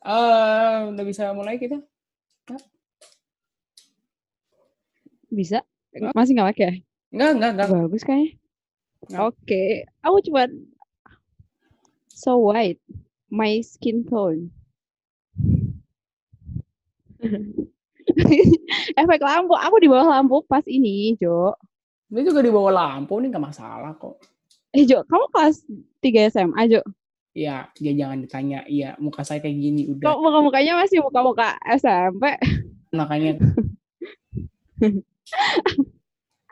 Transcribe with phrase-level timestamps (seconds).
[0.00, 1.76] Eh, udah bisa mulai kita?
[5.28, 5.60] Bisa?
[6.16, 6.72] Masih nggak pakai ya?
[7.12, 7.68] Enggak, enggak, enggak.
[7.68, 8.30] Bagus kayaknya.
[9.10, 9.20] Nggak.
[9.28, 9.64] Oke,
[10.00, 10.42] aku cuma
[12.08, 12.80] so white,
[13.28, 14.48] my skin tone.
[19.00, 21.52] Efek lampu, aku di bawah lampu pas ini, Jo.
[22.10, 24.16] Ini juga di bawah lampu nih nggak masalah kok.
[24.72, 25.60] Eh, Jo, kamu kelas
[26.00, 26.80] 3 SMA, Jo?
[27.30, 28.66] Ya jangan ditanya.
[28.66, 30.10] Iya, muka saya kayak gini udah.
[30.10, 32.34] Kok muka-mukanya masih muka-muka SMP?
[32.90, 33.38] Makanya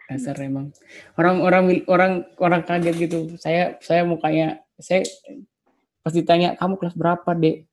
[0.08, 0.72] dasar emang
[1.20, 3.18] orang-orang orang orang kaget gitu.
[3.36, 5.04] Saya saya mukanya saya
[6.00, 7.68] pas ditanya kamu kelas berapa, Dek?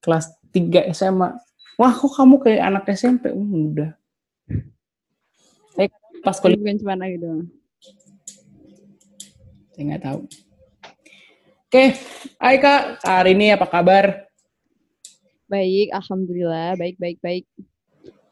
[0.00, 1.36] Kelas 3 SMA.
[1.74, 3.34] Wah, kok kamu kayak anak SMP?
[3.34, 3.90] Uh, udah.
[5.74, 5.90] Saya
[6.22, 7.50] pas kuliah Bukan cuma gitu.
[9.74, 10.20] saya nggak tahu.
[11.74, 11.90] Oke,
[12.38, 13.02] hai Kak.
[13.02, 14.30] Hari ini apa kabar?
[15.50, 17.50] Baik, alhamdulillah, baik, baik, baik.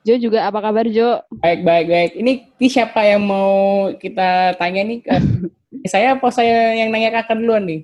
[0.06, 1.18] Jo juga apa kabar, Jo?
[1.42, 2.12] Baik, baik, baik.
[2.22, 5.02] Ini, ini siapa yang mau kita tanya nih?
[5.90, 7.82] Saya apa saya yang nanya kakak duluan nih?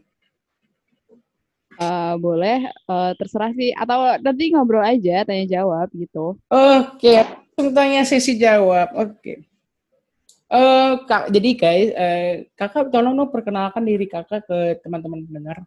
[1.75, 3.75] Eh, boleh, eh, terserah sih.
[3.75, 6.39] Atau nanti ngobrol aja, tanya jawab gitu.
[6.55, 8.95] Oke, langsung tanya sesi jawab.
[8.95, 9.43] Oke.
[10.49, 15.61] Eh, kak, jadi guys, eh, kakak tolong dong perkenalkan diri kakak ke teman-teman pendengar.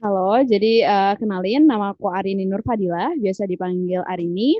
[0.00, 4.56] Halo, jadi eh, kenalin nama aku Arini Nur Fadila, biasa dipanggil Arini.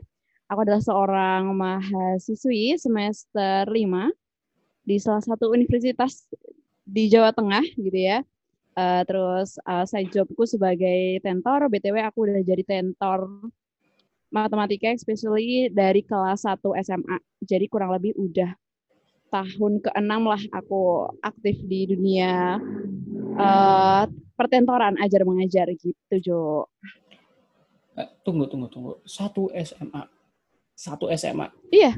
[0.52, 4.12] Aku adalah seorang mahasiswi semester 5
[4.84, 6.28] di salah satu universitas
[6.84, 8.20] di Jawa Tengah gitu ya.
[8.76, 13.48] Eh, terus eh, saya jobku sebagai tentor, BTW aku udah jadi tentor
[14.34, 17.22] matematika especially dari kelas 1 SMA.
[17.38, 18.50] Jadi kurang lebih udah
[19.30, 22.58] tahun ke-6 lah aku aktif di dunia
[23.38, 24.02] eh,
[24.34, 26.66] pertentoran ajar mengajar gitu Jo.
[27.94, 28.92] Eh, tunggu, tunggu, tunggu.
[29.06, 30.02] Satu SMA.
[30.74, 31.54] Satu SMA.
[31.70, 31.94] Iya.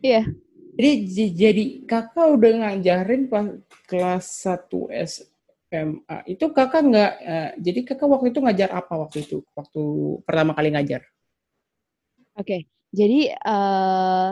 [0.00, 0.32] Iya.
[0.74, 0.92] Jadi,
[1.36, 3.46] jadi kakak udah ngajarin pas
[3.84, 6.16] kelas 1 SMA.
[6.24, 9.44] Itu kakak nggak, eh, jadi kakak waktu itu ngajar apa waktu itu?
[9.52, 9.82] Waktu
[10.24, 11.04] pertama kali ngajar?
[12.38, 12.66] Oke.
[12.94, 14.30] Jadi eh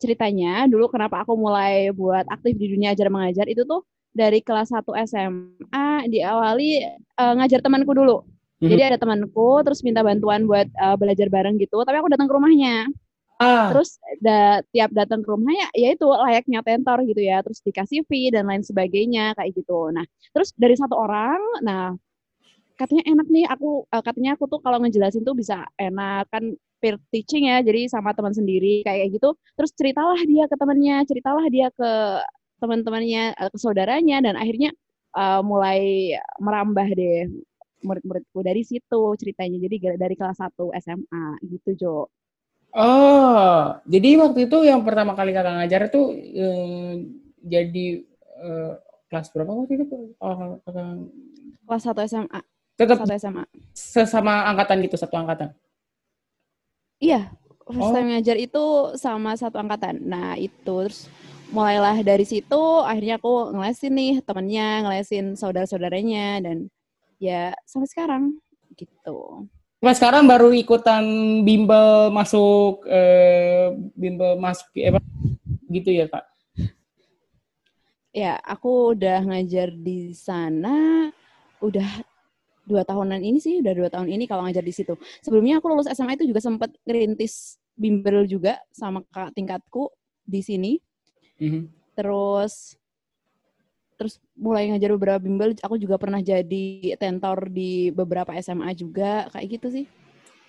[0.00, 3.84] ceritanya dulu kenapa aku mulai buat aktif di dunia ajar mengajar itu tuh
[4.16, 6.70] dari kelas 1 SMA diawali
[7.20, 8.24] eh, ngajar temanku dulu.
[8.60, 12.34] Jadi ada temanku terus minta bantuan buat eh, belajar bareng gitu, tapi aku datang ke
[12.36, 12.88] rumahnya.
[13.40, 18.04] Ah, Terus da- tiap datang ke rumahnya ya itu layaknya tentor gitu ya, terus dikasih
[18.04, 19.88] fee dan lain sebagainya kayak gitu.
[19.96, 20.04] Nah,
[20.36, 21.96] terus dari satu orang, nah
[22.80, 26.96] katanya enak nih aku eh, katanya aku tuh kalau ngejelasin tuh bisa enak kan peer
[27.12, 29.36] teaching ya, jadi sama teman sendiri kayak gitu.
[29.54, 31.90] Terus ceritalah dia ke temannya, ceritalah dia ke
[32.60, 34.72] teman-temannya, eh, ke saudaranya dan akhirnya
[35.16, 35.80] eh, mulai
[36.40, 37.28] merambah deh
[37.84, 39.60] murid-muridku dari situ ceritanya.
[39.60, 41.96] Jadi dari kelas 1 SMA gitu, Jo.
[42.70, 46.00] Oh, jadi waktu itu yang pertama kali kakak ngajar itu
[46.38, 46.92] eh,
[47.44, 47.86] jadi
[48.40, 48.72] eh,
[49.10, 50.16] kelas berapa waktu itu?
[50.22, 50.86] Oh, kakak
[51.66, 52.40] Kelas 1 SMA.
[52.80, 53.44] Tetap 1 SMA.
[53.76, 55.52] sesama angkatan gitu, satu angkatan.
[57.00, 57.32] Iya,
[57.64, 57.94] first Oh.
[57.96, 58.64] time ngajar itu
[58.96, 60.00] sama satu angkatan.
[60.04, 61.08] Nah, itu terus
[61.50, 66.68] mulailah dari situ akhirnya aku ngelesin nih temennya, ngelesin saudara-saudaranya dan
[67.16, 68.22] ya sampai sekarang
[68.76, 69.48] gitu.
[69.80, 71.02] Mas sekarang baru ikutan
[71.40, 75.00] bimbel masuk eh, bimbel masuk eh, apa,
[75.72, 76.24] gitu ya kak?
[78.10, 81.08] Ya, aku udah ngajar di sana
[81.62, 81.86] udah
[82.70, 84.94] dua tahunan ini sih, udah dua tahun ini kalau ngajar di situ.
[85.20, 89.90] Sebelumnya aku lulus SMA itu juga sempat ngerintis bimbel juga sama kakak tingkatku
[90.22, 90.72] di sini.
[91.40, 91.72] Mhm.
[91.96, 92.76] terus
[93.96, 99.60] terus mulai ngajar beberapa bimbel aku juga pernah jadi tentor di beberapa SMA juga kayak
[99.60, 99.86] gitu sih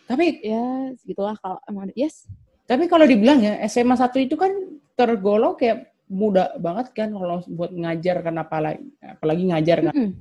[0.07, 2.27] Tapi ya segitulah kalau emang yes
[2.67, 4.51] tapi kalau dibilang ya SMA 1 itu kan
[4.95, 9.93] tergolong kayak mudah banget kan kalau buat ngajar kan apalagi apalagi ngajar kan.
[9.95, 10.11] Mm-mm.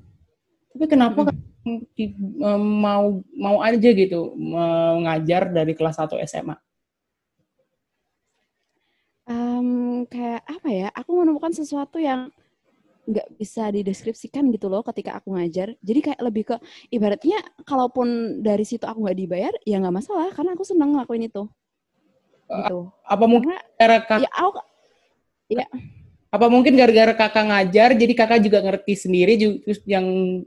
[0.74, 1.39] Tapi kenapa di- eh,
[2.58, 6.56] mau mau aja gitu mau ngajar dari kelas 1 SMA?
[9.30, 12.32] Em, kayak apa ya aku menemukan sesuatu yang
[13.06, 15.74] nggak bisa dideskripsikan gitu loh ketika aku ngajar.
[15.82, 16.56] Jadi kayak lebih ke
[16.90, 21.46] ibaratnya kalaupun dari situ aku nggak dibayar ya nggak masalah karena aku senang ngelakuin itu.
[22.50, 22.78] Gitu.
[23.06, 24.58] Apa mungkin karena kakak ya aku
[26.30, 29.34] apa mungkin gara-gara kakak ngajar jadi kakak juga ngerti sendiri
[29.66, 30.06] terus yang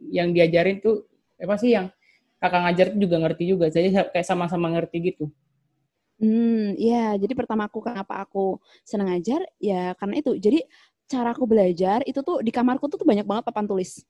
[0.09, 1.03] yang diajarin tuh
[1.35, 1.91] apa sih yang
[2.39, 5.27] kakak ngajar tuh juga ngerti juga jadi kayak sama-sama ngerti gitu
[6.23, 7.19] Hmm, iya.
[7.19, 8.55] Jadi pertama aku kenapa aku
[8.87, 10.31] senang ngajar ya karena itu.
[10.37, 10.63] Jadi
[11.09, 14.07] cara aku belajar itu tuh di kamarku tuh, tuh banyak banget papan tulis.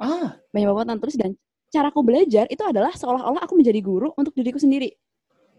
[0.00, 1.30] ah Banyak banget papan tulis dan
[1.72, 4.92] caraku belajar itu adalah seolah-olah aku menjadi guru untuk diriku sendiri.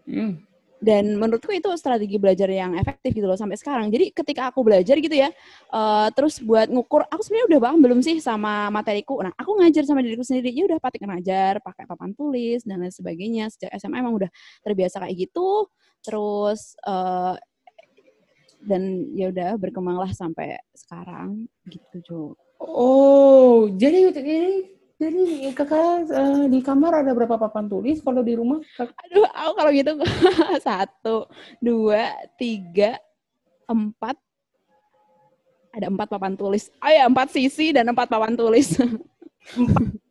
[0.04, 0.44] Hmm.
[0.84, 3.88] Dan menurutku itu strategi belajar yang efektif gitu loh sampai sekarang.
[3.88, 5.32] Jadi ketika aku belajar gitu ya,
[5.72, 9.24] uh, terus buat ngukur, aku sebenarnya udah paham belum sih sama materiku.
[9.24, 10.52] Nah, aku ngajar sama diriku sendiri.
[10.52, 13.48] Ya udah pakai ngajar, pakai papan tulis dan lain sebagainya.
[13.48, 14.28] Sejak SMA emang udah
[14.60, 15.72] terbiasa kayak gitu.
[16.04, 17.32] Terus uh,
[18.64, 22.20] dan ya udah berkembanglah sampai sekarang gitu Jo.
[22.60, 28.62] Oh, jadi jadi jadi kakak uh, di kamar ada berapa papan tulis kalau di rumah?
[28.78, 29.92] Aduh, aku kalau gitu
[30.66, 31.16] satu,
[31.58, 33.02] dua, tiga,
[33.66, 34.14] empat.
[35.74, 36.70] Ada empat papan tulis.
[36.78, 38.78] Oh ya, empat sisi dan empat papan tulis.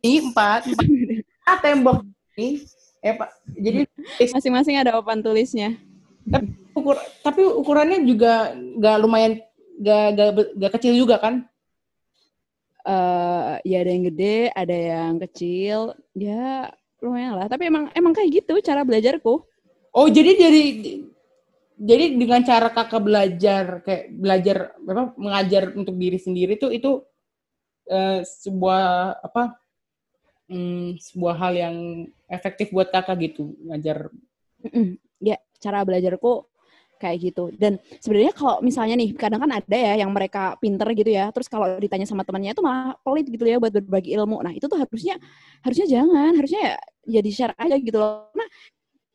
[0.04, 0.86] Ini empat, empat.
[1.44, 2.00] Ah, tembok
[2.40, 2.64] ini.
[3.04, 3.28] Eh, Pak.
[3.60, 3.84] Jadi
[4.32, 5.76] masing-masing ada papan tulisnya.
[6.24, 9.44] Tapi, ukur, tapi ukurannya juga nggak lumayan,
[9.76, 11.44] nggak kecil juga kan?
[12.84, 16.70] Uh, ya ada yang gede, ada yang kecil, ya
[17.00, 17.48] lumayan lah.
[17.48, 19.44] Tapi emang emang kayak gitu cara belajarku.
[19.94, 20.62] Oh jadi jadi
[21.74, 27.02] jadi dengan cara kakak belajar kayak belajar apa mengajar untuk diri sendiri tuh itu
[27.90, 29.58] uh, sebuah apa
[30.48, 31.76] um, sebuah hal yang
[32.30, 34.08] efektif buat kakak gitu ngajar.
[34.64, 34.88] Mm -mm.
[35.22, 36.46] Ya cara belajarku
[37.00, 37.50] kayak gitu.
[37.54, 41.46] Dan sebenarnya kalau misalnya nih, kadang kan ada ya yang mereka pinter gitu ya, terus
[41.50, 44.40] kalau ditanya sama temannya itu malah pelit gitu ya buat berbagi ilmu.
[44.40, 45.16] Nah itu tuh harusnya
[45.62, 46.74] harusnya jangan, harusnya ya
[47.20, 48.30] jadi share aja gitu loh.
[48.32, 48.48] Nah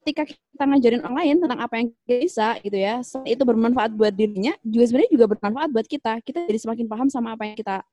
[0.04, 2.94] ketika kita ngajarin orang lain tentang apa yang kita bisa gitu ya,
[3.28, 6.14] itu bermanfaat buat dirinya, juga sebenarnya juga bermanfaat buat kita.
[6.24, 7.84] Kita jadi semakin paham sama apa yang kita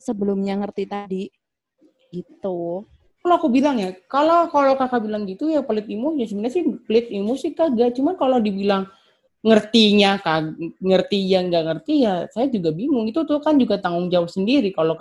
[0.00, 1.24] sebelumnya ngerti tadi.
[2.10, 2.86] Gitu
[3.26, 6.64] kalau aku bilang ya, kalau kalau kakak bilang gitu ya pelit ilmu ya sebenarnya sih
[6.86, 7.98] pelit ilmu sih kagak.
[7.98, 8.86] Cuman kalau dibilang
[9.46, 13.06] ngertinya kag ngerti yang nggak ngerti ya saya juga bingung.
[13.06, 14.98] Itu tuh kan juga tanggung jawab sendiri kalau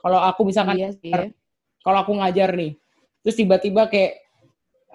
[0.00, 1.14] kalau aku misalkan iya sih.
[1.86, 2.74] kalau aku ngajar nih
[3.22, 4.24] terus tiba-tiba kayak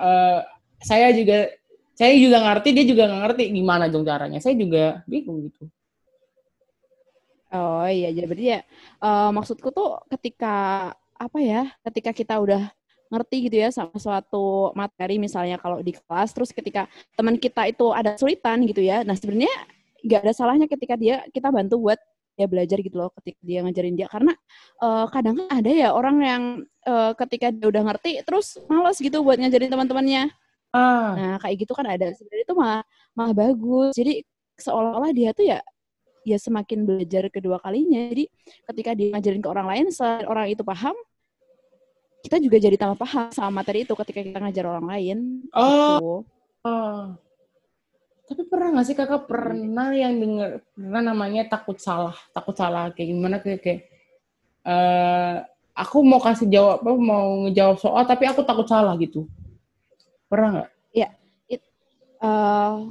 [0.02, 0.42] uh,
[0.82, 1.48] saya juga
[1.96, 4.44] saya juga ngerti dia juga nggak ngerti gimana dong caranya?
[4.44, 5.72] Saya juga bingung gitu.
[7.56, 8.60] Oh iya jadi berarti ya
[9.00, 10.56] uh, maksudku tuh ketika
[11.16, 12.68] apa ya ketika kita udah
[13.10, 17.94] ngerti gitu ya sama suatu materi misalnya kalau di kelas terus ketika teman kita itu
[17.94, 19.06] ada kesulitan gitu ya.
[19.06, 19.54] Nah sebenarnya
[20.06, 22.00] nggak ada salahnya ketika dia kita bantu buat
[22.36, 24.08] ya belajar gitu loh ketika dia ngajarin dia.
[24.10, 24.34] Karena
[24.82, 26.44] uh, kadang kan ada ya orang yang
[26.86, 30.24] uh, ketika dia udah ngerti terus males gitu buat ngajarin teman-temannya.
[30.76, 31.16] Ah.
[31.16, 32.12] nah kayak gitu kan ada.
[32.12, 32.82] Sebenarnya itu malah
[33.16, 33.96] malah bagus.
[33.96, 34.28] Jadi
[34.60, 35.60] seolah-olah dia tuh ya
[36.26, 38.12] ya semakin belajar kedua kalinya.
[38.12, 38.28] Jadi
[38.74, 39.86] ketika dia ngajarin ke orang lain
[40.28, 40.98] orang itu paham
[42.26, 45.18] kita juga jadi tambah paham sama materi itu ketika kita ngajar orang lain.
[45.54, 45.62] Oh.
[45.62, 46.14] Gitu.
[46.66, 47.02] oh.
[48.26, 53.14] Tapi pernah nggak sih kakak pernah yang dengar pernah namanya takut salah, takut salah kayak
[53.14, 53.82] gimana kayak, kayak
[54.66, 55.46] uh,
[55.78, 59.30] aku mau kasih jawab, mau ngejawab soal tapi aku takut salah gitu.
[60.26, 60.70] Pernah nggak?
[60.98, 61.14] Ya,
[61.46, 61.62] it,
[62.26, 62.90] uh,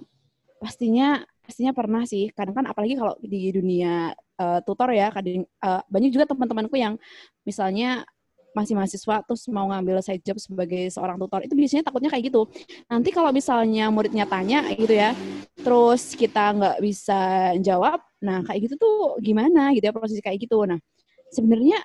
[0.63, 2.31] pastinya pastinya pernah sih.
[2.31, 6.95] Kadang kan apalagi kalau di dunia uh, tutor ya, kadang uh, banyak juga teman-temanku yang
[7.43, 8.07] misalnya
[8.55, 12.47] masih mahasiswa terus mau ngambil side job sebagai seorang tutor itu biasanya takutnya kayak gitu.
[12.87, 15.13] Nanti kalau misalnya muridnya tanya gitu ya
[15.59, 20.63] terus kita nggak bisa jawab nah kayak gitu tuh gimana gitu ya proses kayak gitu.
[20.65, 20.79] Nah
[21.35, 21.83] sebenarnya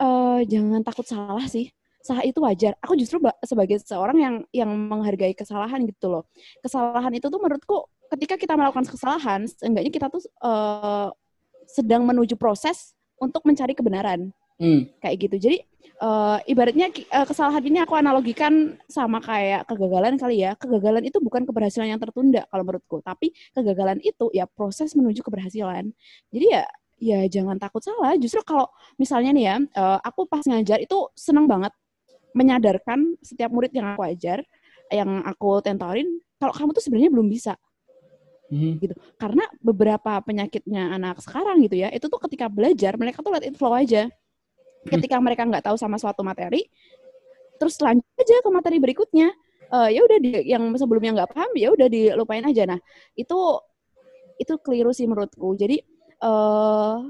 [0.00, 1.68] uh, jangan takut salah sih.
[2.00, 2.72] Salah itu wajar.
[2.80, 6.24] Aku justru sebagai seorang yang yang menghargai kesalahan gitu loh.
[6.64, 7.84] Kesalahan itu tuh menurutku
[8.16, 11.12] ketika kita melakukan kesalahan seenggaknya kita tuh uh,
[11.68, 14.32] sedang menuju proses untuk mencari kebenaran.
[14.56, 14.88] Hmm.
[15.04, 15.36] Kayak gitu.
[15.36, 15.58] Jadi
[16.02, 20.54] uh, ibaratnya uh, kesalahan ini aku analogikan sama kayak kegagalan kali ya.
[20.54, 25.90] Kegagalan itu bukan keberhasilan yang tertunda kalau menurutku, tapi kegagalan itu ya proses menuju keberhasilan.
[26.30, 26.64] Jadi ya
[26.98, 28.14] ya jangan takut salah.
[28.18, 28.66] Justru kalau
[28.98, 31.70] misalnya nih ya, uh, aku pas ngajar itu seneng banget
[32.34, 34.42] menyadarkan setiap murid yang aku ajar,
[34.92, 36.06] yang aku tentorin,
[36.38, 37.54] kalau kamu tuh sebenarnya belum bisa.
[38.48, 38.80] Hmm.
[38.80, 43.44] gitu karena beberapa penyakitnya anak sekarang gitu ya itu tuh ketika belajar mereka tuh let
[43.44, 44.08] it flow aja
[44.94, 46.66] ketika mereka nggak tahu sama suatu materi
[47.58, 49.28] terus lanjut aja ke materi berikutnya
[49.74, 52.80] uh, ya udah yang sebelumnya nggak paham ya udah dilupain aja nah
[53.18, 53.38] itu
[54.38, 55.82] itu keliru sih menurutku jadi
[56.22, 57.02] uh,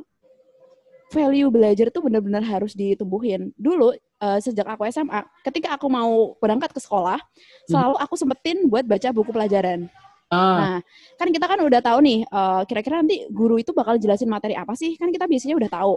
[1.09, 6.73] value belajar tuh benar-benar harus ditumbuhin dulu uh, sejak aku SMA ketika aku mau berangkat
[6.73, 7.21] ke sekolah
[7.69, 9.89] selalu aku sempetin buat baca buku pelajaran
[10.29, 10.57] Ah.
[10.61, 10.79] Nah,
[11.17, 12.21] kan kita kan udah tahu nih,
[12.69, 14.93] kira-kira uh, nanti guru itu bakal jelasin materi apa sih?
[15.01, 15.97] Kan kita biasanya udah tahu.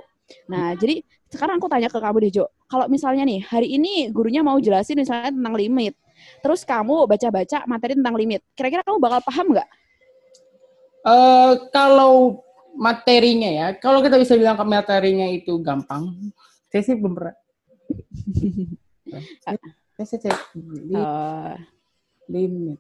[0.50, 2.46] Nah, jadi sekarang aku tanya ke kamu deh, Jo.
[2.68, 5.96] Kalau misalnya nih, hari ini gurunya mau jelasin misalnya tentang limit.
[6.44, 8.42] Terus kamu baca-baca materi tentang limit.
[8.54, 9.70] Kira-kira kamu bakal paham nggak?
[11.02, 12.46] Uh, kalau
[12.78, 16.14] materinya ya, kalau kita bisa bilang ke materinya itu gampang,
[16.70, 17.36] saya sih belum pernah.
[19.44, 21.56] Saya, li- Eh,
[22.32, 22.80] limit.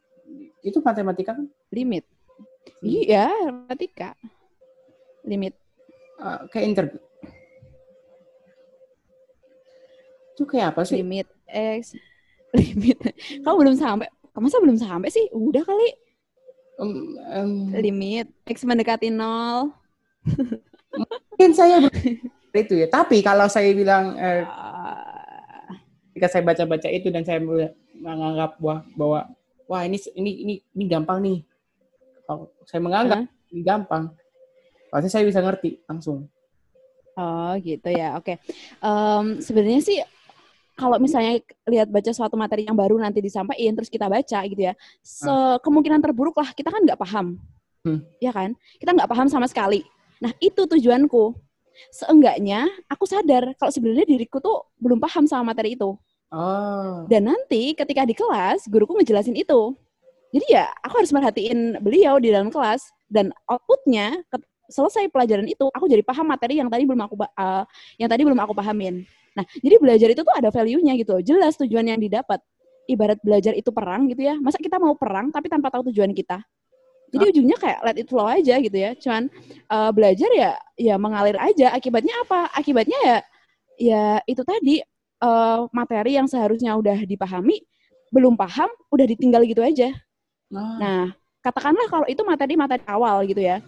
[0.63, 1.46] Itu matematika kan?
[1.74, 2.08] limit.
[2.79, 4.15] Iya, matematika.
[5.27, 5.53] Limit.
[6.22, 7.01] Eh, kayak interview.
[10.35, 11.00] Itu kayak apa sih?
[11.01, 11.95] Limit X.
[12.57, 12.97] Limit.
[13.43, 14.07] Kamu belum sampai.
[14.31, 15.27] Masa belum sampai sih?
[15.35, 15.89] Udah kali.
[16.81, 16.91] Em,
[17.29, 19.75] em, Limit X mendekati nol.
[21.31, 21.81] mungkin saya
[22.53, 22.88] itu ya.
[22.88, 25.77] Tapi kalau saya bilang eh, Ah,
[26.11, 29.19] ketika saya baca-baca itu dan saya menganggap bahwa, bahwa
[29.65, 31.39] wah ini ini ini ini gampang nih.
[32.27, 34.11] Kalau saya menganggap ini gampang,
[34.93, 36.27] pasti saya bisa ngerti langsung.
[37.15, 38.39] Oh gitu ya, oke.
[38.79, 39.97] Em, Sebenarnya sih
[40.81, 41.38] kalau misalnya
[41.69, 44.73] lihat baca suatu materi yang baru nanti disampaikan terus kita baca gitu ya,
[45.05, 47.38] se- kemungkinan terburuk lah kita kan nggak paham,
[47.85, 48.01] Hmm.
[48.17, 48.57] ya kan?
[48.81, 49.85] Kita nggak paham sama sekali.
[50.17, 51.38] Nah itu tujuanku.
[51.89, 55.97] Seenggaknya aku sadar kalau sebenarnya diriku tuh belum paham sama materi itu.
[56.31, 59.75] Oh, Dan nanti ketika di kelas guruku ngejelasin itu.
[60.31, 64.23] Jadi ya aku harus merhatiin beliau di dalam kelas dan outputnya
[64.71, 67.63] selesai pelajaran itu aku jadi paham materi yang tadi belum aku eh,
[68.00, 69.03] yang tadi belum aku pahamin.
[69.38, 72.39] Nah jadi belajar itu tuh ada value-nya gitu, jelas tujuan yang didapat.
[72.89, 76.41] Ibarat belajar itu perang gitu ya, masa kita mau perang tapi tanpa tahu tujuan kita.
[77.11, 78.91] Jadi ujungnya kayak let it flow aja gitu ya.
[78.95, 79.27] Cuman
[79.67, 81.75] eh, belajar ya ya mengalir aja.
[81.75, 82.51] Akibatnya apa?
[82.55, 83.17] Akibatnya ya
[83.79, 84.79] ya itu tadi
[85.21, 87.59] eh, materi yang seharusnya udah dipahami
[88.11, 89.91] belum paham udah ditinggal gitu aja.
[90.51, 91.01] Ah, Nah,
[91.39, 93.63] katakanlah kalau itu materi-materi awal gitu ya.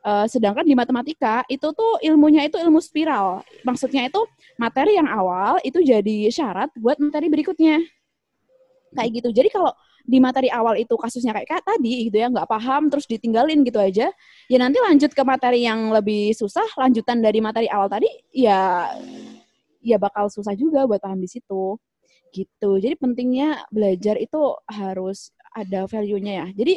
[0.00, 3.44] Eh, sedangkan di matematika itu tuh ilmunya itu ilmu spiral.
[3.68, 4.24] Maksudnya itu
[4.56, 7.84] materi yang awal itu jadi syarat buat materi berikutnya.
[8.96, 9.28] Kayak gitu.
[9.36, 9.76] Jadi kalau
[10.08, 13.76] di materi awal itu kasusnya kayak, kayak tadi gitu ya, nggak paham terus ditinggalin gitu
[13.76, 14.08] aja,
[14.48, 18.88] ya nanti lanjut ke materi yang lebih susah, lanjutan dari materi awal tadi ya
[19.84, 21.76] ya bakal susah juga buat paham di situ.
[22.32, 22.70] Gitu.
[22.80, 26.46] Jadi pentingnya belajar itu harus ada value-nya ya.
[26.56, 26.74] Jadi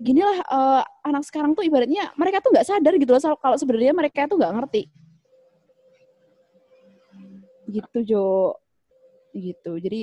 [0.00, 4.24] ginilah eh, anak sekarang tuh ibaratnya mereka tuh nggak sadar gitu loh kalau sebenarnya mereka
[4.24, 4.82] tuh nggak ngerti.
[7.68, 8.56] Gitu Jo.
[9.36, 9.72] Gitu.
[9.76, 10.00] Jadi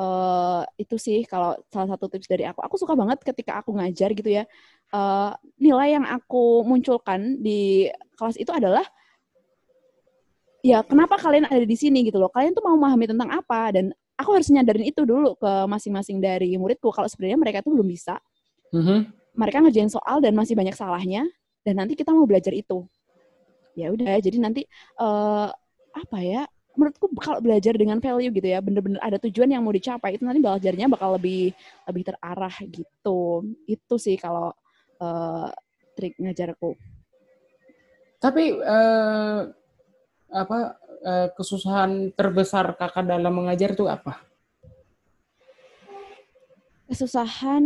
[0.00, 2.62] eh itu sih kalau salah satu tips dari aku.
[2.62, 4.46] Aku suka banget ketika aku ngajar gitu ya.
[4.90, 7.86] eh nilai yang aku munculkan di
[8.18, 8.82] kelas itu adalah
[10.66, 12.30] ya kenapa kalian ada di sini gitu loh.
[12.30, 16.54] Kalian tuh mau memahami tentang apa dan aku harus nyadarin itu dulu ke masing-masing dari
[16.54, 18.14] muridku kalau sebenarnya mereka tuh belum bisa.
[18.70, 19.19] mhm.
[19.40, 21.24] Mereka ngerjain soal dan masih banyak salahnya
[21.64, 22.84] dan nanti kita mau belajar itu.
[23.72, 24.68] Ya udah, jadi nanti
[25.00, 25.48] eh
[25.96, 26.44] apa ya?
[26.76, 30.38] Menurutku kalau belajar dengan value gitu ya, bener-bener ada tujuan yang mau dicapai itu nanti
[30.38, 31.56] belajarnya bakal lebih
[31.88, 33.48] lebih terarah gitu.
[33.64, 34.52] Itu sih kalau
[35.00, 35.48] eh,
[35.96, 36.76] trik ngajarku.
[38.20, 39.40] Tapi eh,
[40.30, 40.58] apa
[41.00, 44.20] eh, kesusahan terbesar kakak dalam mengajar itu apa?
[46.86, 47.64] Kesusahan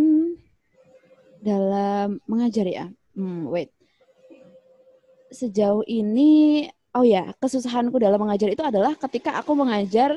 [1.45, 2.89] dalam mengajar ya.
[3.13, 3.69] Hmm, wait.
[5.29, 6.65] Sejauh ini,
[6.97, 10.17] oh ya, kesusahanku dalam mengajar itu adalah ketika aku mengajar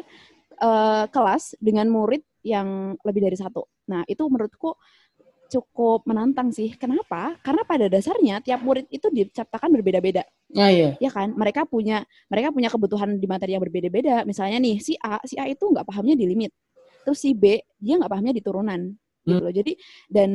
[0.57, 3.67] eh, kelas dengan murid yang lebih dari satu.
[3.91, 4.77] Nah, itu menurutku
[5.47, 6.75] cukup menantang sih.
[6.75, 7.35] Kenapa?
[7.43, 10.23] Karena pada dasarnya tiap murid itu diciptakan berbeda-beda
[10.55, 10.95] Ah iya.
[11.03, 15.19] ya kan mereka punya mereka punya kebutuhan di materi yang berbeda-beda misalnya nih si A
[15.27, 16.55] si A itu nggak pahamnya di limit
[17.03, 18.95] terus si B dia nggak pahamnya di turunan
[19.27, 19.43] gitu Hmm.
[19.43, 19.75] loh jadi
[20.07, 20.31] dan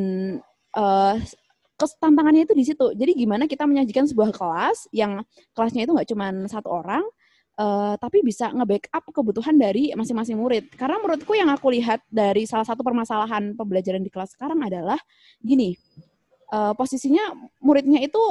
[1.82, 2.86] kes- tantangannya itu di situ.
[2.94, 5.22] Jadi gimana kita menyajikan sebuah kelas yang
[5.56, 7.02] kelasnya itu nggak cuma satu orang
[7.58, 10.70] eh, tapi bisa nge-backup kebutuhan dari masing-masing murid.
[10.78, 14.98] Karena menurutku yang aku lihat dari salah satu permasalahan pembelajaran di kelas sekarang adalah
[15.42, 15.74] gini
[16.52, 18.22] eh, posisinya muridnya itu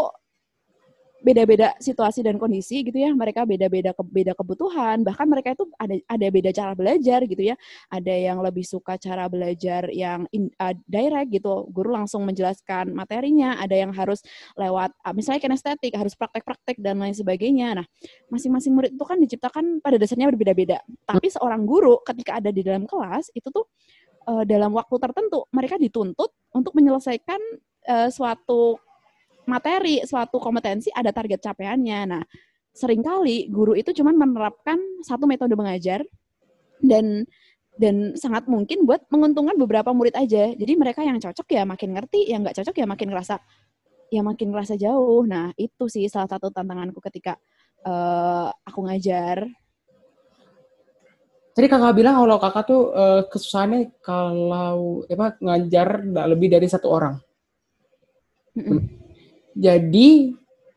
[1.22, 3.14] beda-beda situasi dan kondisi gitu ya.
[3.14, 5.06] Mereka beda-beda ke, beda kebutuhan.
[5.06, 7.56] Bahkan mereka itu ada ada beda cara belajar gitu ya.
[7.94, 11.70] Ada yang lebih suka cara belajar yang in- uh, direct gitu.
[11.70, 13.62] Guru langsung menjelaskan materinya.
[13.62, 14.26] Ada yang harus
[14.58, 17.82] lewat uh, misalnya kinestetik harus praktek-praktek dan lain sebagainya.
[17.82, 17.86] Nah
[18.34, 20.82] masing-masing murid itu kan diciptakan pada dasarnya berbeda-beda.
[21.06, 23.70] Tapi seorang guru ketika ada di dalam kelas itu tuh
[24.26, 27.40] uh, dalam waktu tertentu mereka dituntut untuk menyelesaikan
[27.88, 28.78] uh, suatu
[29.46, 32.00] materi, suatu kompetensi ada target capaiannya.
[32.10, 32.24] Nah,
[32.72, 36.06] sering kali guru itu cuma menerapkan satu metode mengajar
[36.80, 37.28] dan
[37.76, 40.54] dan sangat mungkin buat menguntungkan beberapa murid aja.
[40.54, 43.36] Jadi mereka yang cocok ya makin ngerti, yang nggak cocok ya makin ngerasa
[44.12, 45.24] ya makin ngerasa jauh.
[45.26, 47.40] Nah, itu sih salah satu tantanganku ketika
[47.88, 49.48] eh, aku ngajar.
[51.52, 56.88] Tadi kakak bilang kalau kakak tuh eh, kesusahannya kalau apa ngajar nggak lebih dari satu
[56.92, 57.16] orang.
[58.52, 59.01] Mm-mm.
[59.56, 60.32] Jadi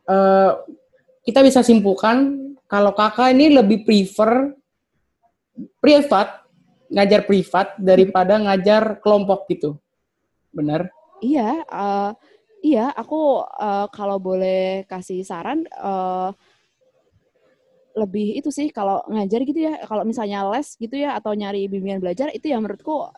[0.09, 0.53] eh,
[1.25, 4.53] kita bisa simpulkan kalau kakak ini lebih prefer
[5.79, 6.45] privat
[6.91, 9.79] ngajar privat daripada ngajar kelompok gitu.
[10.55, 10.87] Benar?
[11.19, 12.11] Iya, uh,
[12.63, 12.93] iya.
[12.95, 16.31] Aku uh, kalau boleh kasih saran, uh,
[17.95, 19.83] lebih itu sih kalau ngajar gitu ya.
[19.87, 23.11] Kalau misalnya les gitu ya atau nyari bimbingan belajar itu ya menurutku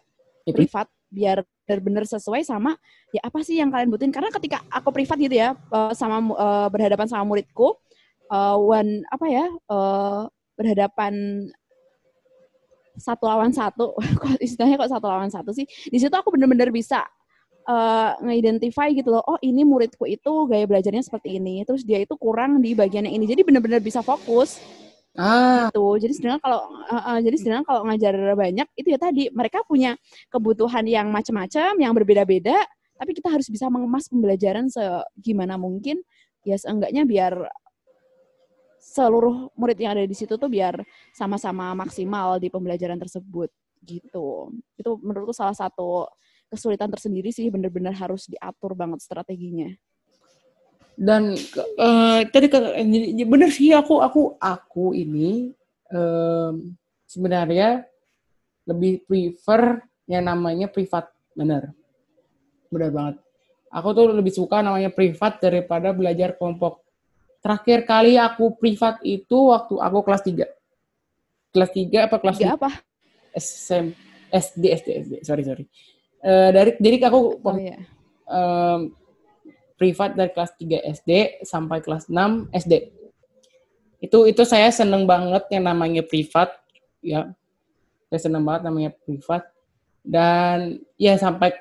[0.47, 2.79] privat biar benar-benar sesuai sama
[3.11, 5.59] ya apa sih yang kalian butuhin karena ketika aku privat gitu ya
[5.99, 7.75] sama uh, berhadapan sama muridku
[8.31, 11.15] uh, one apa ya uh, berhadapan
[12.97, 13.93] satu lawan satu,
[14.45, 15.69] istilahnya kok satu lawan satu sih?
[15.69, 17.05] Di situ aku bener-bener bisa
[17.69, 22.65] uh, gitu loh, oh ini muridku itu gaya belajarnya seperti ini, terus dia itu kurang
[22.65, 24.59] di bagian yang ini, jadi bener-bener bisa fokus.
[25.17, 25.73] Ah.
[25.73, 25.85] Gitu.
[26.07, 29.97] Jadi sebenarnya kalau uh, uh, jadi sebenarnya kalau ngajar banyak itu ya tadi mereka punya
[30.29, 32.57] kebutuhan yang macam-macam, yang berbeda-beda,
[32.97, 36.01] tapi kita harus bisa mengemas pembelajaran segimana mungkin
[36.47, 37.35] ya seenggaknya biar
[38.81, 40.79] seluruh murid yang ada di situ tuh biar
[41.13, 43.51] sama-sama maksimal di pembelajaran tersebut
[43.83, 44.55] gitu.
[44.79, 46.07] Itu menurutku salah satu
[46.47, 49.69] kesulitan tersendiri sih bener-bener harus diatur banget strateginya.
[50.97, 51.37] Dan
[51.77, 52.49] uh, tadi
[53.29, 55.53] bener sih aku aku aku ini
[55.93, 56.73] um,
[57.05, 57.85] sebenarnya
[58.65, 61.77] lebih prefer yang namanya privat bener
[62.73, 63.17] bener banget.
[63.69, 66.87] Aku tuh lebih suka namanya privat daripada belajar kelompok
[67.47, 71.55] Terakhir kali aku privat itu waktu aku kelas 3.
[71.55, 72.71] Kelas 3 apa kelas 3 apa?
[73.39, 73.87] SM,
[74.35, 75.13] SD, SD, SD.
[75.23, 75.65] Sorry, sorry.
[76.27, 77.79] Uh, dari jadi aku oh, iya.
[78.27, 78.91] um,
[79.77, 81.11] privat dari kelas 3 SD
[81.45, 82.75] sampai kelas 6 SD.
[84.01, 86.53] Itu itu saya seneng banget yang namanya privat
[87.05, 87.33] ya.
[88.09, 89.49] Saya seneng banget namanya privat.
[90.01, 91.53] Dan ya sampai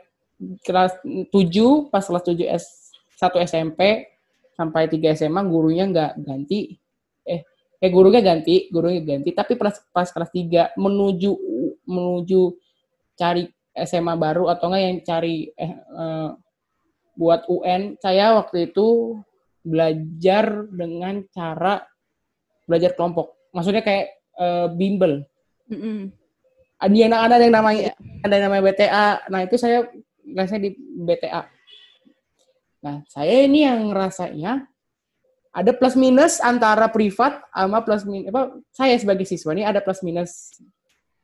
[0.63, 1.31] kelas 7
[1.91, 2.65] pas kelas 7 S
[3.19, 4.11] 1 SMP
[4.55, 6.75] sampai 3 SMA gurunya nggak ganti
[7.23, 7.41] eh
[7.79, 11.31] eh gurunya ganti gurunya ganti tapi pas pas kelas 3 menuju
[11.87, 12.41] menuju
[13.15, 16.29] cari SMA baru atau enggak yang cari eh, eh
[17.15, 19.19] buat UN saya waktu itu
[19.65, 21.81] belajar dengan cara
[22.69, 25.25] belajar kelompok maksudnya kayak eh, bimbel
[25.71, 25.99] mm -hmm.
[26.79, 28.23] ada yang ada yang namanya yeah.
[28.23, 29.87] ada yang namanya BTA nah itu saya
[30.25, 31.55] lesnya di BTA
[32.85, 34.69] Nah, saya ini yang rasanya
[35.49, 40.05] ada plus minus antara privat sama plus minus apa saya sebagai siswa ini ada plus
[40.05, 40.53] minus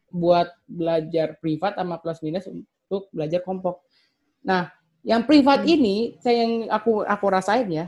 [0.09, 3.85] buat belajar privat sama plus minus untuk belajar kelompok.
[4.41, 5.73] Nah, yang privat hmm.
[5.73, 7.85] ini saya yang aku aku rasain ya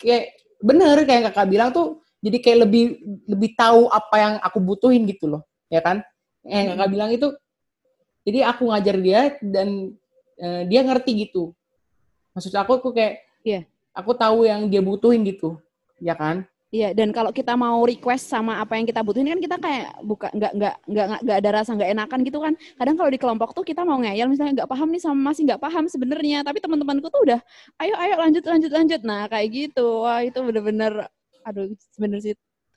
[0.00, 2.84] kayak bener kayak kakak bilang tuh jadi kayak lebih
[3.30, 6.02] lebih tahu apa yang aku butuhin gitu loh ya kan
[6.44, 6.94] yang kakak hmm.
[6.94, 7.28] bilang itu
[8.26, 9.94] jadi aku ngajar dia dan
[10.42, 11.54] uh, dia ngerti gitu
[12.34, 15.58] maksud aku aku kayak iya aku tahu yang dia butuhin gitu
[16.02, 19.58] ya kan Iya, dan kalau kita mau request sama apa yang kita butuhin kan kita
[19.58, 22.54] kayak buka nggak nggak nggak nggak ada rasa nggak enakan gitu kan.
[22.78, 25.58] Kadang kalau di kelompok tuh kita mau ngeyel misalnya nggak paham nih sama masih nggak
[25.58, 27.40] paham sebenarnya, tapi teman-temanku tuh udah
[27.82, 29.00] ayo ayo lanjut lanjut lanjut.
[29.02, 31.10] Nah kayak gitu, wah itu bener-bener,
[31.42, 32.34] aduh sebenarnya sih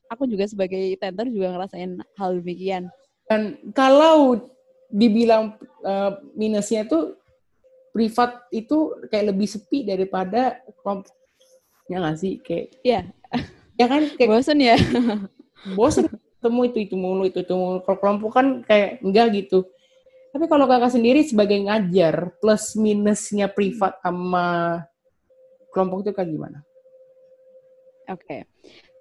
[0.10, 2.90] aku juga sebagai tenter juga ngerasain hal demikian.
[3.30, 4.42] Dan kalau
[4.90, 5.54] dibilang
[5.86, 7.14] uh, minusnya tuh
[7.94, 11.14] privat itu kayak lebih sepi daripada kelompok
[11.86, 13.06] ya nggak sih kayak ya
[13.84, 14.78] ya kan kayak bosen ya
[15.78, 16.08] bosen
[16.40, 19.68] ketemu itu itu mulu itu itu mulu kalau kelompok kan kayak enggak gitu
[20.34, 24.82] tapi kalau kakak sendiri sebagai ngajar plus minusnya privat sama
[25.70, 26.60] kelompok itu kayak gimana?
[28.10, 28.42] Oke, okay.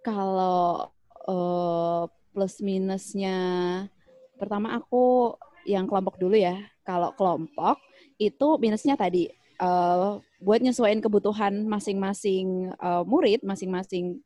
[0.05, 0.93] kalau
[1.25, 2.05] uh,
[2.37, 3.37] plus minusnya
[4.37, 5.33] pertama aku
[5.65, 6.61] yang kelompok dulu ya.
[6.85, 7.81] Kalau kelompok
[8.21, 14.21] itu minusnya tadi uh, buat nyesuaiin kebutuhan masing-masing uh, murid, masing-masing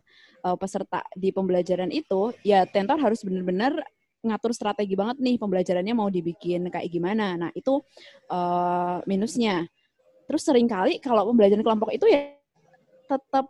[0.46, 3.82] uh, peserta di pembelajaran itu, ya tentor harus benar-benar
[4.22, 7.34] ngatur strategi banget nih pembelajarannya mau dibikin kayak gimana.
[7.34, 7.82] Nah itu
[8.30, 9.66] uh, minusnya.
[10.26, 12.34] Terus sering kali kalau pembelajaran kelompok itu ya
[13.06, 13.46] tetap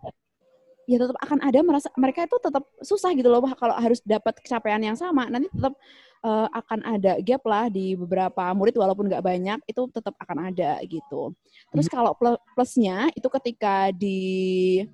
[0.87, 4.79] ya tetap akan ada merasa mereka itu tetap susah gitu loh kalau harus dapat capaian
[4.79, 5.75] yang sama nanti tetap
[6.23, 10.79] uh, akan ada gap lah di beberapa murid walaupun nggak banyak itu tetap akan ada
[10.87, 11.35] gitu
[11.75, 11.95] terus hmm.
[11.95, 12.13] kalau
[12.55, 14.87] plusnya itu ketika di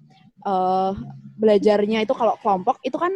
[0.47, 0.93] uh,
[1.39, 3.11] belajarnya itu kalau kelompok itu kan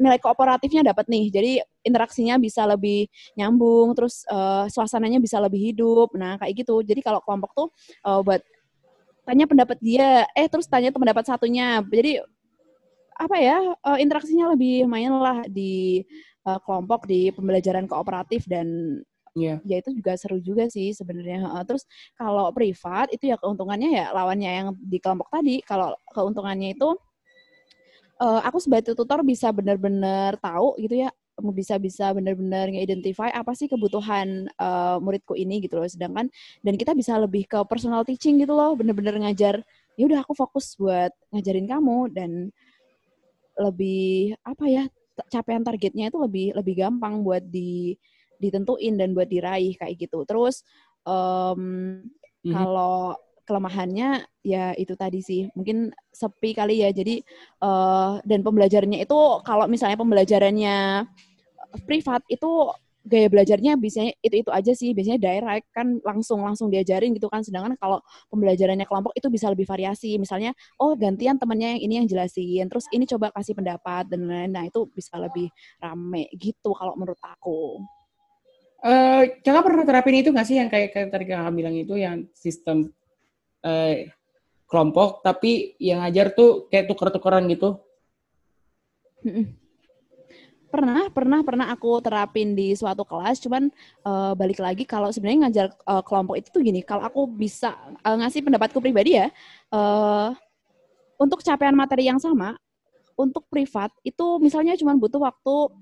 [0.00, 1.28] nilai kooperatifnya dapat nih.
[1.28, 1.52] Jadi
[1.84, 3.04] interaksinya bisa lebih
[3.36, 6.16] nyambung terus uh, suasananya bisa lebih hidup.
[6.16, 6.80] Nah kayak gitu.
[6.80, 7.68] Jadi kalau kelompok tuh
[8.08, 8.40] uh, buat
[9.28, 11.84] tanya pendapat dia, eh terus tanya pendapat satunya.
[11.84, 12.18] Jadi
[13.20, 16.00] apa ya uh, interaksinya lebih main lah di
[16.48, 18.96] uh, kelompok di pembelajaran kooperatif dan
[19.36, 19.58] yeah.
[19.62, 21.46] ya itu juga seru juga sih sebenarnya.
[21.66, 21.86] Terus
[22.18, 25.62] kalau privat itu ya keuntungannya ya lawannya yang di kelompok tadi.
[25.62, 26.88] Kalau keuntungannya itu
[28.20, 33.64] uh, aku sebagai tutor bisa benar-benar tahu gitu ya bisa bisa benar-benar nge-identify apa sih
[33.64, 35.88] kebutuhan uh, muridku ini gitu loh.
[35.88, 36.28] Sedangkan
[36.60, 39.64] dan kita bisa lebih ke personal teaching gitu loh, bener-bener ngajar.
[39.96, 42.30] Ya udah aku fokus buat ngajarin kamu dan
[43.56, 44.84] lebih apa ya
[45.28, 47.96] capaian targetnya itu lebih lebih gampang buat di
[48.40, 50.24] ditentuin dan buat diraih kayak gitu.
[50.24, 50.64] Terus
[51.04, 52.52] um, mm-hmm.
[52.52, 53.14] kalau
[53.50, 55.50] kelemahannya ya itu tadi sih.
[55.58, 56.94] Mungkin sepi kali ya.
[56.94, 57.18] Jadi
[57.66, 61.02] uh, dan pembelajarannya itu kalau misalnya pembelajarannya
[61.82, 64.94] privat itu gaya belajarnya biasanya itu itu aja sih.
[64.94, 67.42] Biasanya direct kan langsung langsung diajarin gitu kan.
[67.42, 67.98] Sedangkan kalau
[68.30, 70.14] pembelajarannya kelompok itu bisa lebih variasi.
[70.14, 72.70] Misalnya oh gantian temennya yang ini yang jelasin.
[72.70, 74.50] Terus ini coba kasih pendapat dan lain-lain.
[74.54, 75.50] Nah itu bisa lebih
[75.82, 77.82] rame gitu kalau menurut aku
[78.80, 82.24] Uh, kakak pernah terapin itu nggak sih yang kayak, kayak tadi kakak bilang itu yang
[82.32, 82.88] sistem
[83.60, 84.08] uh,
[84.64, 87.76] kelompok tapi yang ngajar tuh kayak tuker-tukeran gitu?
[90.70, 93.42] Pernah, pernah, pernah aku terapin di suatu kelas.
[93.42, 93.68] Cuman
[94.06, 97.74] uh, balik lagi kalau sebenarnya ngajar uh, kelompok itu tuh gini, kalau aku bisa
[98.06, 99.28] uh, ngasih pendapatku pribadi ya,
[99.74, 100.30] uh,
[101.18, 102.54] untuk capaian materi yang sama,
[103.18, 105.74] untuk privat itu misalnya cuma butuh waktu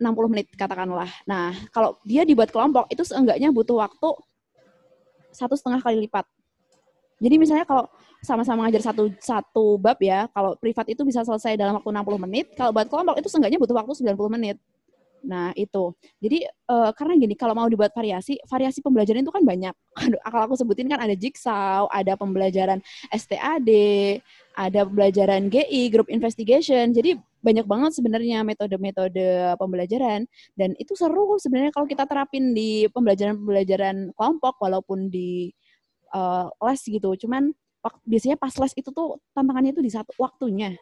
[0.00, 1.12] 60 menit katakanlah.
[1.28, 4.08] Nah, kalau dia dibuat kelompok itu seenggaknya butuh waktu
[5.30, 6.24] satu setengah kali lipat.
[7.20, 7.84] Jadi misalnya kalau
[8.24, 12.46] sama-sama ngajar satu satu bab ya, kalau privat itu bisa selesai dalam waktu 60 menit,
[12.56, 14.56] kalau buat kelompok itu seenggaknya butuh waktu 90 menit.
[15.20, 15.92] Nah, itu.
[16.20, 19.74] Jadi uh, karena gini, kalau mau dibuat variasi, variasi pembelajaran itu kan banyak.
[20.32, 22.80] Kalau aku sebutin kan ada jigsaw, ada pembelajaran
[23.12, 23.70] STAD,
[24.56, 26.96] ada pembelajaran GI, group investigation.
[26.96, 30.28] Jadi banyak banget sebenarnya metode-metode pembelajaran
[30.60, 35.48] dan itu seru sebenarnya kalau kita terapin di pembelajaran-pembelajaran kelompok walaupun di
[36.12, 37.16] uh, les gitu.
[37.16, 37.52] Cuman
[38.04, 40.76] biasanya pas les itu tuh tantangannya itu di satu waktunya.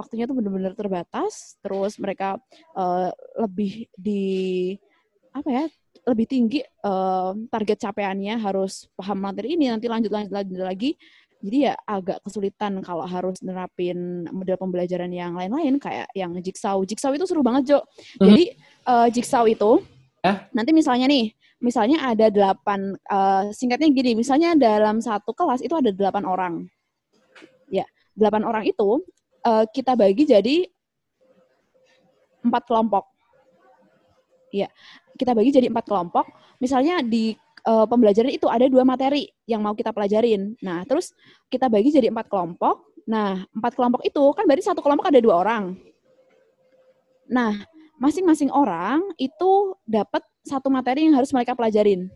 [0.00, 2.40] Waktunya tuh benar-benar terbatas, terus mereka
[2.72, 4.24] uh, lebih di
[5.36, 5.66] apa ya?
[6.00, 10.96] lebih tinggi uh, target capaiannya harus paham materi ini nanti lanjut lanjut lanjut lagi
[11.40, 16.76] jadi ya agak kesulitan kalau harus nerapin model pembelajaran yang lain-lain kayak yang jigsaw.
[16.84, 17.78] Jigsaw itu seru banget, Jo.
[17.80, 18.24] Mm-hmm.
[18.28, 18.44] Jadi
[18.84, 19.80] uh, jigsaw itu
[20.20, 20.36] eh?
[20.52, 21.32] nanti misalnya nih,
[21.64, 26.54] misalnya ada delapan, uh, singkatnya gini, misalnya dalam satu kelas itu ada delapan orang.
[27.72, 29.00] Ya, delapan orang itu
[29.44, 30.56] uh, kita bagi jadi
[32.44, 33.04] empat kelompok.
[34.50, 34.66] Ya,
[35.14, 36.26] kita bagi jadi empat kelompok.
[36.58, 37.36] Misalnya di
[37.68, 40.56] uh, pembelajaran itu ada dua materi yang mau kita pelajarin.
[40.64, 41.14] Nah, terus
[41.52, 42.90] kita bagi jadi empat kelompok.
[43.06, 45.78] Nah, empat kelompok itu kan berarti satu kelompok ada dua orang.
[47.30, 47.62] Nah,
[48.02, 52.10] masing-masing orang itu dapat satu materi yang harus mereka pelajarin.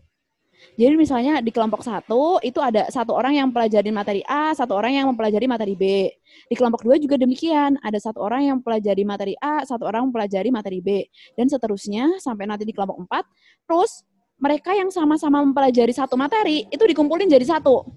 [0.75, 4.91] Jadi misalnya di kelompok satu itu ada satu orang yang mempelajari materi A, satu orang
[4.91, 6.11] yang mempelajari materi B.
[6.51, 10.51] Di kelompok dua juga demikian, ada satu orang yang mempelajari materi A, satu orang mempelajari
[10.51, 11.07] materi B,
[11.39, 13.23] dan seterusnya sampai nanti di kelompok empat.
[13.63, 14.03] Terus
[14.35, 17.87] mereka yang sama-sama mempelajari satu materi itu dikumpulin jadi satu.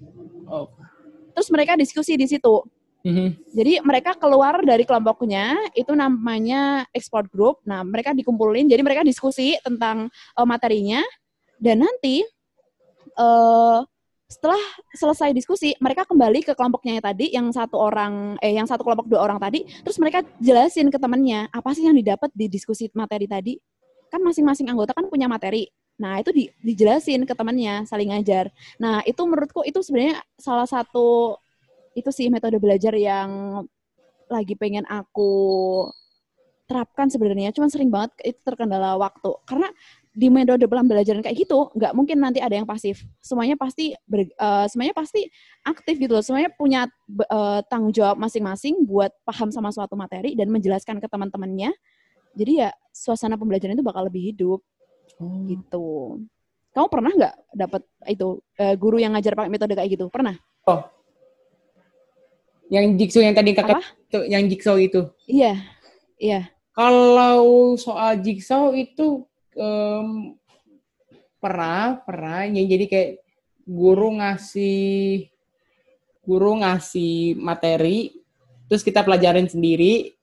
[0.47, 0.71] Oh.
[1.35, 2.63] Terus mereka diskusi di situ.
[2.99, 3.55] Mm-hmm.
[3.55, 7.63] Jadi mereka keluar dari kelompoknya itu namanya export group.
[7.63, 10.99] Nah mereka dikumpulin, jadi mereka diskusi tentang uh, materinya
[11.59, 12.23] dan nanti
[13.19, 13.83] uh,
[14.29, 14.61] setelah
[14.93, 19.25] selesai diskusi mereka kembali ke kelompoknya tadi yang satu orang eh yang satu kelompok dua
[19.25, 23.57] orang tadi terus mereka jelasin ke temannya apa sih yang didapat di diskusi materi tadi
[24.13, 25.65] kan masing-masing anggota kan punya materi
[25.99, 28.47] Nah, itu di, dijelasin ke temannya, saling ngajar.
[28.79, 31.35] Nah, itu menurutku itu sebenarnya salah satu
[31.91, 33.61] itu sih metode belajar yang
[34.31, 35.31] lagi pengen aku
[36.71, 37.51] terapkan sebenarnya.
[37.51, 39.35] Cuman sering banget itu terkendala waktu.
[39.43, 39.67] Karena
[40.19, 43.07] di metode pembelajaran kayak gitu, nggak mungkin nanti ada yang pasif.
[43.23, 45.31] Semuanya pasti ber, uh, semuanya pasti
[45.63, 46.19] aktif gitu loh.
[46.19, 46.91] Semuanya punya
[47.31, 51.71] uh, tanggung jawab masing-masing buat paham sama suatu materi dan menjelaskan ke teman-temannya.
[52.35, 54.59] Jadi ya suasana pembelajaran itu bakal lebih hidup.
[55.23, 55.47] Oh.
[55.47, 55.87] Gitu.
[56.75, 60.11] Kamu pernah nggak dapat itu uh, guru yang ngajar pakai metode kayak gitu?
[60.11, 60.35] Pernah?
[60.67, 60.83] Oh.
[62.67, 65.07] Yang jigsaw yang tadi kakak itu, yang jigsaw itu.
[65.31, 65.63] Iya.
[66.19, 66.51] Iya.
[66.75, 69.28] Kalau soal jigsaw itu
[69.59, 70.39] um,
[71.43, 72.47] pernah, pernah.
[72.47, 73.11] Yang jadi kayak
[73.69, 75.29] guru ngasih
[76.25, 78.13] guru ngasih materi
[78.69, 80.13] terus kita pelajarin sendiri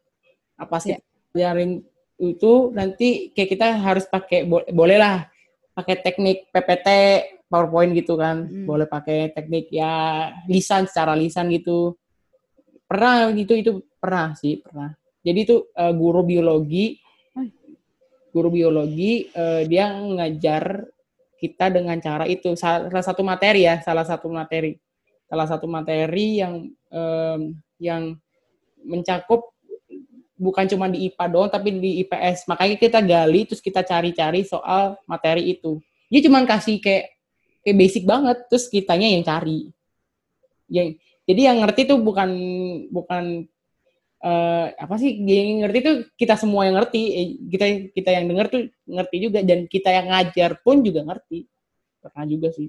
[0.55, 1.03] apa sih yeah.
[1.35, 1.83] pelajarin
[2.17, 5.27] itu nanti kayak kita harus pakai bo boleh lah
[5.75, 6.89] pakai teknik PPT
[7.51, 8.65] PowerPoint gitu kan hmm.
[8.65, 11.99] boleh pakai teknik ya lisan secara lisan gitu
[12.87, 14.95] pernah gitu itu pernah sih pernah
[15.27, 17.03] jadi itu uh, guru biologi
[18.37, 20.85] guru biologi uh, dia ngajar
[21.41, 24.77] kita dengan cara itu salah satu materi ya salah satu materi
[25.25, 28.17] salah satu materi yang um, yang
[28.85, 29.57] mencakup
[30.37, 32.47] bukan cuma di IPA doang tapi di IPS.
[32.47, 35.81] Makanya kita gali terus kita cari-cari soal materi itu.
[36.13, 37.17] Dia cuma kasih kayak
[37.65, 39.73] kayak basic banget terus kitanya yang cari.
[40.71, 40.89] Yang
[41.27, 42.31] jadi yang ngerti tuh bukan
[42.93, 43.51] bukan
[44.27, 48.47] uh, apa sih yang ngerti tuh kita semua yang ngerti eh, kita kita yang denger
[48.51, 51.47] tuh ngerti juga dan kita yang ngajar pun juga ngerti
[52.03, 52.69] pernah juga sih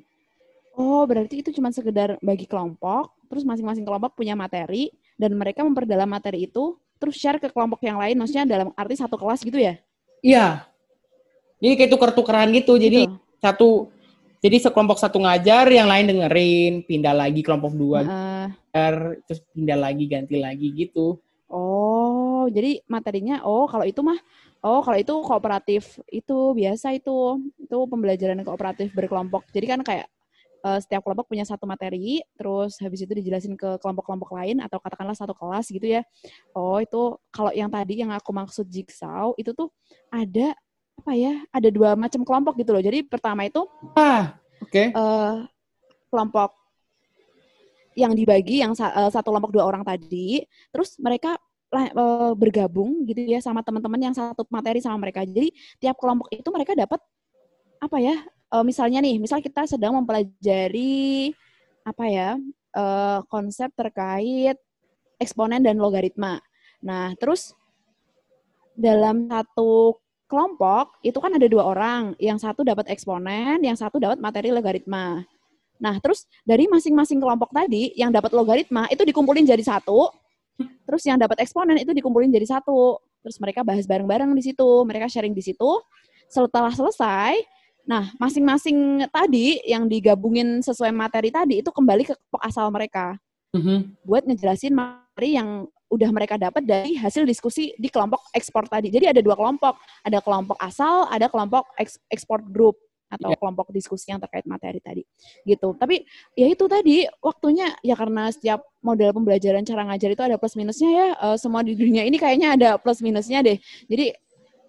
[0.77, 6.07] oh berarti itu cuma sekedar bagi kelompok terus masing-masing kelompok punya materi dan mereka memperdalam
[6.07, 9.75] materi itu terus share ke kelompok yang lain maksudnya dalam arti satu kelas gitu ya
[10.21, 10.69] iya
[11.57, 12.85] jadi kayak tuker-tukeran gitu, gitu.
[12.85, 12.99] jadi
[13.41, 13.89] satu
[14.37, 18.47] jadi sekelompok satu ngajar, yang lain dengerin, pindah lagi kelompok dua, uh.
[19.25, 21.17] terus pindah lagi, ganti lagi gitu.
[21.47, 24.19] Oh, jadi materinya oh kalau itu mah
[24.67, 29.47] oh kalau itu kooperatif itu biasa itu itu pembelajaran kooperatif berkelompok.
[29.55, 30.07] Jadi kan kayak
[30.67, 35.15] uh, setiap kelompok punya satu materi, terus habis itu dijelasin ke kelompok-kelompok lain atau katakanlah
[35.15, 36.01] satu kelas gitu ya.
[36.51, 39.71] Oh, itu kalau yang tadi yang aku maksud jigsaw itu tuh
[40.11, 40.51] ada
[40.99, 41.33] apa ya?
[41.53, 42.83] Ada dua macam kelompok gitu loh.
[42.83, 43.63] Jadi pertama itu
[43.95, 44.71] ah, oke.
[44.71, 44.87] Okay.
[44.91, 45.35] Uh, eh,
[46.11, 46.66] kelompok
[47.97, 51.33] yang dibagi yang uh, satu kelompok dua orang tadi, terus mereka
[51.73, 55.25] uh, bergabung gitu ya sama teman-teman yang satu materi sama mereka.
[55.25, 55.49] Jadi
[55.81, 57.01] tiap kelompok itu mereka dapat
[57.81, 58.21] apa ya?
[58.53, 61.33] Uh, misalnya nih, misal kita sedang mempelajari
[61.81, 62.29] apa ya?
[62.77, 64.61] Uh, konsep terkait
[65.17, 66.37] eksponen dan logaritma.
[66.85, 67.57] Nah, terus
[68.77, 69.97] dalam satu
[70.29, 75.25] kelompok itu kan ada dua orang, yang satu dapat eksponen, yang satu dapat materi logaritma.
[75.77, 80.09] Nah, terus dari masing-masing kelompok tadi yang dapat logaritma itu dikumpulin jadi satu,
[80.89, 82.97] terus yang dapat eksponen itu dikumpulin jadi satu.
[83.21, 85.69] Terus mereka bahas bareng-bareng di situ, mereka sharing di situ.
[86.27, 87.39] Setelah selesai,
[87.87, 93.15] nah masing-masing tadi yang digabungin sesuai materi tadi itu kembali ke kelompok asal mereka.
[93.55, 93.77] Mm-hmm.
[94.03, 98.91] Buat ngejelasin materi yang udah mereka dapat dari hasil diskusi di kelompok ekspor tadi.
[98.91, 101.63] Jadi ada dua kelompok, ada kelompok asal, ada kelompok
[102.11, 102.75] ekspor group
[103.07, 103.39] atau yeah.
[103.39, 105.03] kelompok diskusi yang terkait materi tadi
[105.47, 105.75] gitu.
[105.79, 106.03] Tapi
[106.35, 110.89] ya itu tadi waktunya ya karena setiap model pembelajaran cara ngajar itu ada plus minusnya
[110.91, 113.57] ya uh, semua di dunia ini kayaknya ada plus minusnya deh.
[113.87, 114.11] Jadi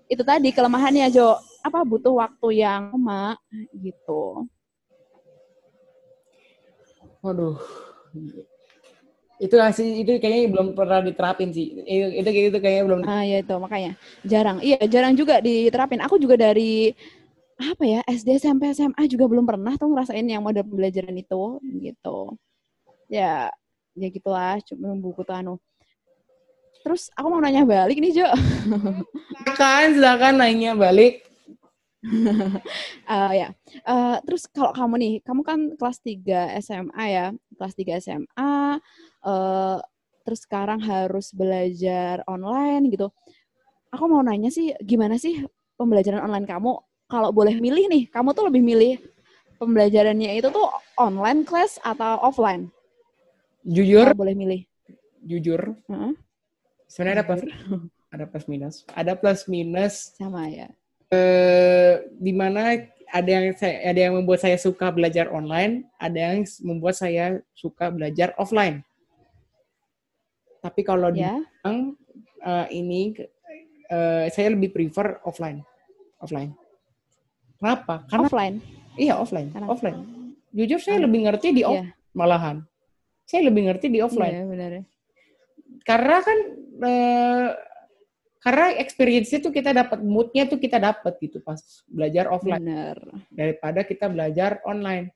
[0.09, 1.37] itu tadi kelemahannya Jo.
[1.61, 3.37] Apa butuh waktu yang lama
[3.77, 4.47] gitu.
[7.21, 7.59] Waduh.
[9.39, 11.83] Itu sih itu kayaknya belum pernah diterapin sih.
[11.85, 13.93] Itu itu itu kayaknya belum ah ya itu makanya.
[14.25, 14.59] Jarang.
[14.63, 16.01] Iya jarang juga diterapin.
[16.03, 16.95] Aku juga dari
[17.59, 22.39] apa ya SD SMP SMA juga belum pernah tuh ngerasain yang model pembelajaran itu gitu.
[23.11, 23.51] Ya
[23.99, 25.55] ya gitulah cuma buku tuh anu.
[26.87, 28.31] Terus aku mau nanya balik nih Jo.
[29.43, 31.27] Silakan silakan nanya balik.
[33.11, 33.51] Uh, ya.
[33.83, 37.27] Uh, terus kalau kamu nih kamu kan kelas 3 SMA ya
[37.59, 38.55] kelas 3 SMA
[39.27, 39.77] uh,
[40.23, 43.11] terus sekarang harus belajar online gitu.
[43.91, 45.43] Aku mau nanya sih gimana sih
[45.75, 49.01] pembelajaran online kamu kalau boleh milih nih, kamu tuh lebih milih
[49.57, 50.69] pembelajarannya itu tuh
[51.01, 52.69] online class atau offline?
[53.65, 54.13] Jujur?
[54.13, 54.61] Kalau boleh milih.
[55.25, 55.75] Jujur.
[55.89, 56.13] Uh-huh.
[56.87, 57.43] Sebenarnya ada plus,
[58.15, 58.75] ada plus minus.
[58.93, 59.95] Ada plus minus.
[60.15, 60.69] Sama ya.
[61.09, 62.77] Eh, di mana
[63.09, 67.89] ada yang saya, ada yang membuat saya suka belajar online, ada yang membuat saya suka
[67.89, 68.85] belajar offline.
[70.61, 71.41] Tapi kalau yeah.
[71.65, 71.97] di
[72.45, 73.17] uh, ini
[73.89, 75.65] uh, saya lebih prefer offline.
[76.21, 76.68] Offline.
[77.59, 78.07] Kenapa?
[78.07, 78.57] Karena offline.
[78.99, 79.49] Iya offline.
[79.51, 79.99] Karena, offline.
[80.55, 81.91] Jujur saya lebih ngerti di off iya.
[82.15, 82.63] malahan.
[83.29, 84.35] Saya lebih ngerti di offline.
[84.35, 84.71] Iya benar.
[85.85, 86.39] Karena kan
[86.83, 87.49] eh,
[88.39, 91.59] karena experience itu kita dapat moodnya tuh kita dapat gitu pas
[91.91, 92.97] belajar offline benar.
[93.29, 95.11] daripada kita belajar online.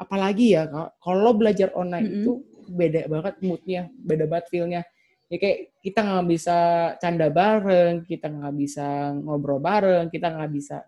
[0.00, 0.64] Apalagi ya
[0.96, 2.20] kalau belajar online mm -hmm.
[2.24, 2.32] itu
[2.70, 4.82] beda banget moodnya, beda banget feelnya
[5.30, 6.56] ya kayak kita nggak bisa
[6.98, 10.82] canda bareng, kita nggak bisa ngobrol bareng, kita nggak bisa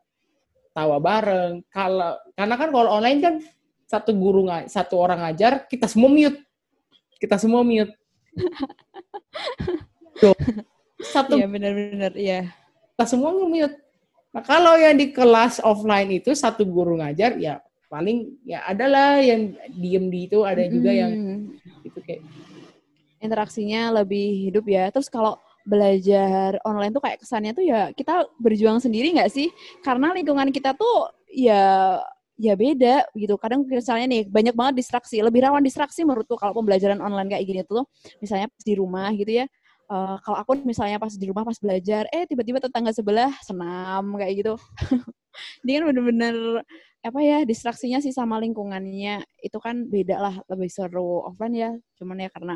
[0.72, 1.62] tawa bareng.
[1.68, 3.34] Kalau karena kan kalau online kan
[3.86, 6.40] satu guru satu orang ngajar, kita semua mute.
[7.20, 7.92] Kita semua mute.
[11.12, 12.48] satu Iya benar-benar iya.
[12.96, 13.76] Kita semua mute.
[14.32, 17.60] Nah, kalau yang di kelas offline itu satu guru ngajar ya
[17.92, 20.96] paling ya adalah yang diem di itu ada juga hmm.
[20.96, 21.12] yang
[21.84, 22.24] itu kayak
[23.20, 24.88] interaksinya lebih hidup ya.
[24.88, 29.48] Terus kalau belajar online tuh kayak kesannya tuh ya kita berjuang sendiri nggak sih?
[29.84, 31.98] Karena lingkungan kita tuh ya
[32.40, 33.34] ya beda gitu.
[33.38, 37.60] Kadang misalnya nih banyak banget distraksi, lebih rawan distraksi menurutku kalau pembelajaran online kayak gini
[37.66, 37.86] tuh
[38.18, 39.46] misalnya di rumah gitu ya.
[39.92, 44.32] Uh, kalau aku misalnya pas di rumah pas belajar, eh tiba-tiba tetangga sebelah senam kayak
[44.40, 44.54] gitu.
[45.66, 46.64] Dia kan bener-bener
[47.02, 52.22] apa ya distraksinya sih sama lingkungannya itu kan beda lah lebih seru offline ya cuman
[52.22, 52.54] ya karena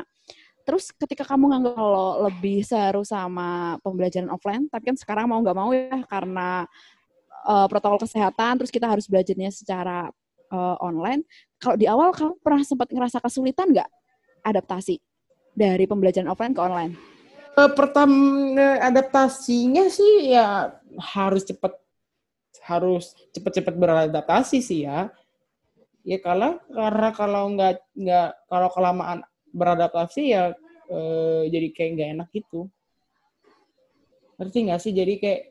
[0.67, 5.55] terus ketika kamu nganggap kalau lebih seru sama pembelajaran offline, tapi kan sekarang mau nggak
[5.55, 6.67] mau ya karena
[7.47, 10.11] uh, protokol kesehatan, terus kita harus belajarnya secara
[10.51, 11.23] uh, online.
[11.55, 13.87] Kalau di awal kamu pernah sempat ngerasa kesulitan nggak
[14.43, 14.99] adaptasi
[15.55, 16.93] dari pembelajaran offline ke online?
[17.55, 20.75] Uh, pertama adaptasinya sih ya
[21.15, 21.79] harus cepat
[22.67, 25.15] harus cepat-cepat beradaptasi sih ya.
[26.03, 29.23] Ya kalau karena kalau nggak nggak kalau kelamaan
[29.57, 30.53] beradaptasi ya
[30.87, 32.69] eh, jadi kayak nggak enak gitu.
[34.37, 34.93] Ngerti nggak sih?
[34.93, 35.41] Jadi kayak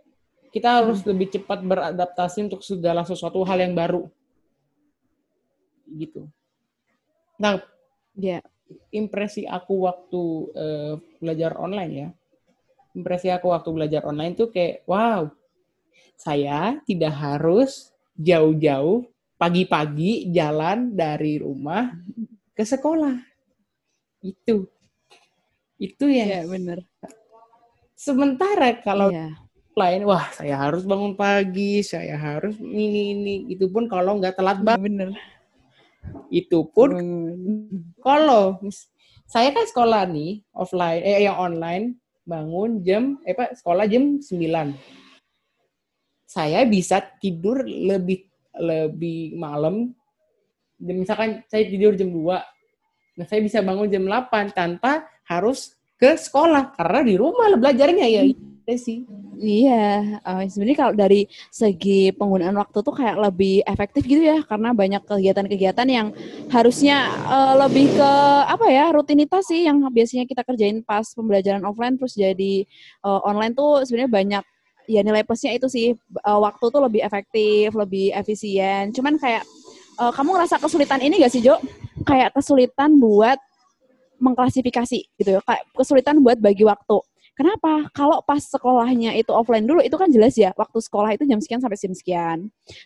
[0.54, 1.08] kita harus hmm.
[1.10, 4.06] lebih cepat beradaptasi untuk segala sesuatu hal yang baru.
[5.90, 6.30] Gitu.
[7.36, 7.60] Nah,
[8.16, 8.42] ya yeah.
[8.94, 10.22] impresi aku waktu
[10.54, 12.08] eh, belajar online ya.
[12.96, 15.28] Impresi aku waktu belajar online tuh kayak wow,
[16.16, 19.04] saya tidak harus jauh-jauh
[19.36, 21.92] pagi-pagi jalan dari rumah
[22.56, 23.35] ke sekolah.
[24.26, 24.66] Itu.
[25.78, 26.26] Itu ya.
[26.26, 26.82] Ya, benar.
[27.94, 29.30] Sementara kalau ya.
[29.78, 33.34] lain, wah saya harus bangun pagi, saya harus ini ini.
[33.54, 34.82] Itu pun kalau nggak telat banget.
[34.82, 35.10] Bener.
[36.34, 37.98] Itu pun hmm.
[38.02, 38.58] kalau
[39.26, 44.74] saya kan sekolah nih offline, eh yang online bangun jam, eh pak sekolah jam 9
[46.26, 48.26] saya bisa tidur lebih
[48.58, 49.94] lebih malam.
[50.76, 52.36] Misalkan saya tidur jam 2,
[53.16, 58.22] nah saya bisa bangun jam 8 tanpa harus ke sekolah karena di rumah belajarnya ya.
[58.66, 59.06] Iya sih.
[59.36, 64.72] Iya, uh, sebenarnya kalau dari segi penggunaan waktu tuh kayak lebih efektif gitu ya, karena
[64.72, 66.08] banyak kegiatan-kegiatan yang
[66.48, 68.10] harusnya uh, lebih ke
[68.48, 72.64] apa ya rutinitas sih yang biasanya kita kerjain pas pembelajaran offline terus jadi
[73.04, 74.44] uh, online tuh sebenarnya banyak
[74.88, 75.92] ya nilai plusnya itu sih
[76.24, 78.88] uh, waktu tuh lebih efektif, lebih efisien.
[78.94, 79.44] Cuman kayak
[80.00, 81.60] uh, kamu ngerasa kesulitan ini gak sih Jo?
[82.06, 83.40] Kayak kesulitan buat
[84.16, 86.98] mengklasifikasi gitu ya, kayak kesulitan buat bagi waktu.
[87.36, 87.84] Kenapa?
[87.92, 91.60] Kalau pas sekolahnya itu offline dulu, itu kan jelas ya, waktu sekolah itu jam sekian
[91.60, 92.38] sampai jam sekian.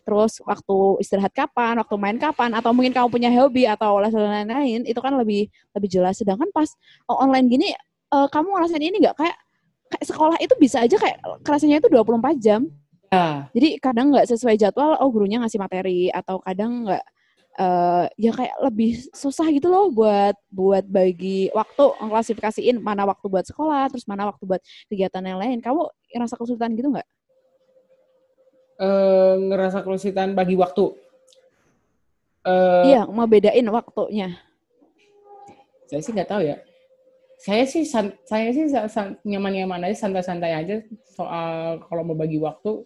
[0.02, 4.98] Terus waktu istirahat kapan, waktu main kapan, atau mungkin kamu punya hobi atau lain-lain, itu
[4.98, 6.18] kan lebih lebih jelas.
[6.18, 6.66] Sedangkan pas
[7.06, 7.70] oh, online gini,
[8.10, 9.38] uh, kamu ngerasain ini nggak kayak
[9.86, 12.66] kayak sekolah itu bisa aja kayak kelasnya itu 24 jam.
[13.10, 13.50] Ya.
[13.50, 17.04] Jadi kadang nggak sesuai jadwal, oh gurunya ngasih materi atau kadang nggak
[17.58, 23.42] uh, ya kayak lebih susah gitu loh buat buat bagi waktu mengklasifikasiin mana waktu buat
[23.50, 25.58] sekolah, terus mana waktu buat kegiatan yang lain.
[25.58, 27.08] Kamu ngerasa kesulitan gitu nggak?
[28.78, 30.94] Uh, ngerasa kesulitan bagi waktu.
[32.46, 34.38] Uh, iya, mau bedain waktunya.
[35.90, 36.62] Saya sih nggak tahu ya
[37.40, 38.68] saya sih saya sih
[39.24, 42.84] nyaman-nyaman aja santai-santai aja soal kalau mau bagi waktu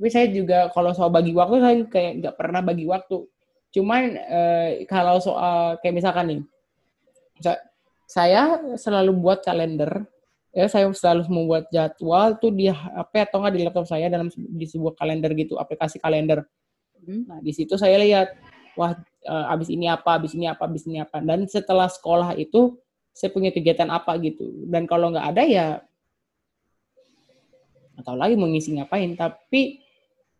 [0.00, 3.20] tapi saya juga kalau soal bagi waktu saya kayak nggak pernah bagi waktu.
[3.68, 6.40] Cuman eh, kalau soal kayak misalkan nih
[8.08, 10.08] saya selalu buat kalender.
[10.56, 14.64] Ya saya selalu membuat jadwal tuh di HP atau nggak di laptop saya dalam di
[14.64, 16.48] sebuah kalender gitu aplikasi kalender.
[17.00, 17.24] Hmm.
[17.28, 18.28] nah di situ saya lihat
[18.80, 21.20] wah eh, abis ini apa abis ini apa abis ini apa.
[21.20, 22.80] Dan setelah sekolah itu
[23.12, 24.64] saya punya kegiatan apa gitu.
[24.64, 25.66] Dan kalau nggak ada ya
[28.00, 29.12] atau lagi mau ngisi ngapain.
[29.12, 29.89] Tapi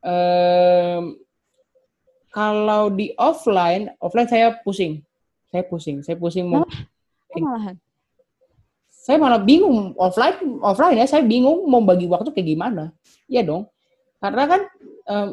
[0.04, 1.16] um,
[2.30, 5.02] kalau di offline offline saya pusing.
[5.50, 6.62] Saya pusing saya pusing mau
[7.34, 7.76] malahan?
[8.90, 12.94] Saya malah bingung offline offline ya saya bingung mau bagi waktu kayak gimana.
[13.26, 13.66] Ya dong.
[14.22, 14.60] Karena kan
[15.10, 15.28] um,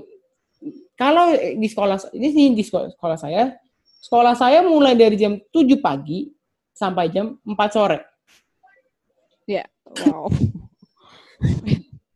[0.98, 3.54] kalau di sekolah ini di sekolah, sekolah saya
[4.02, 6.32] sekolah saya mulai dari jam 7 pagi
[6.74, 8.00] sampai jam 4 sore.
[9.48, 9.64] Ya,
[10.12, 10.28] wow.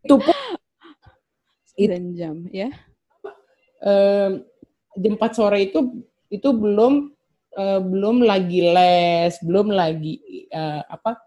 [0.04, 0.38] itu pun
[1.88, 2.70] itu jam ya.
[3.82, 4.46] Um,
[4.98, 7.10] jam 4 sore itu itu belum
[7.58, 11.18] uh, belum lagi les, belum lagi uh, apa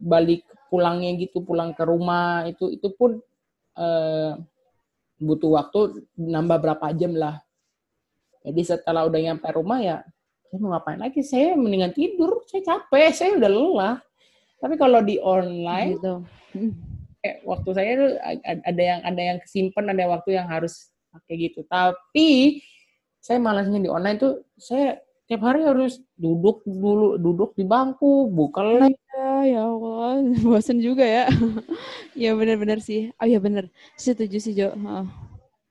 [0.00, 3.22] balik pulangnya gitu, pulang ke rumah itu itu pun
[3.78, 4.32] uh,
[5.22, 7.38] butuh waktu nambah berapa jam lah.
[8.42, 10.02] Jadi setelah udah nyampe rumah ya
[10.52, 13.96] saya mau ngapain lagi saya mendingan tidur saya capek saya udah lelah
[14.60, 16.20] tapi kalau di online gitu.
[17.22, 18.10] Eh, waktu saya tuh
[18.44, 22.60] ada yang ada yang kesimpan ada waktu yang harus pakai gitu tapi
[23.22, 24.98] saya malasnya di online tuh saya
[25.30, 31.06] tiap hari harus duduk dulu duduk di bangku buka lab ya, ya Allah bosan juga
[31.06, 31.24] ya
[32.28, 35.06] ya benar-benar sih oh ya benar setuju sih Jo oh.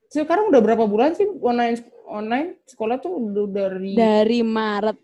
[0.08, 4.98] sekarang udah berapa bulan sih online online sekolah tuh udah dari dari Maret.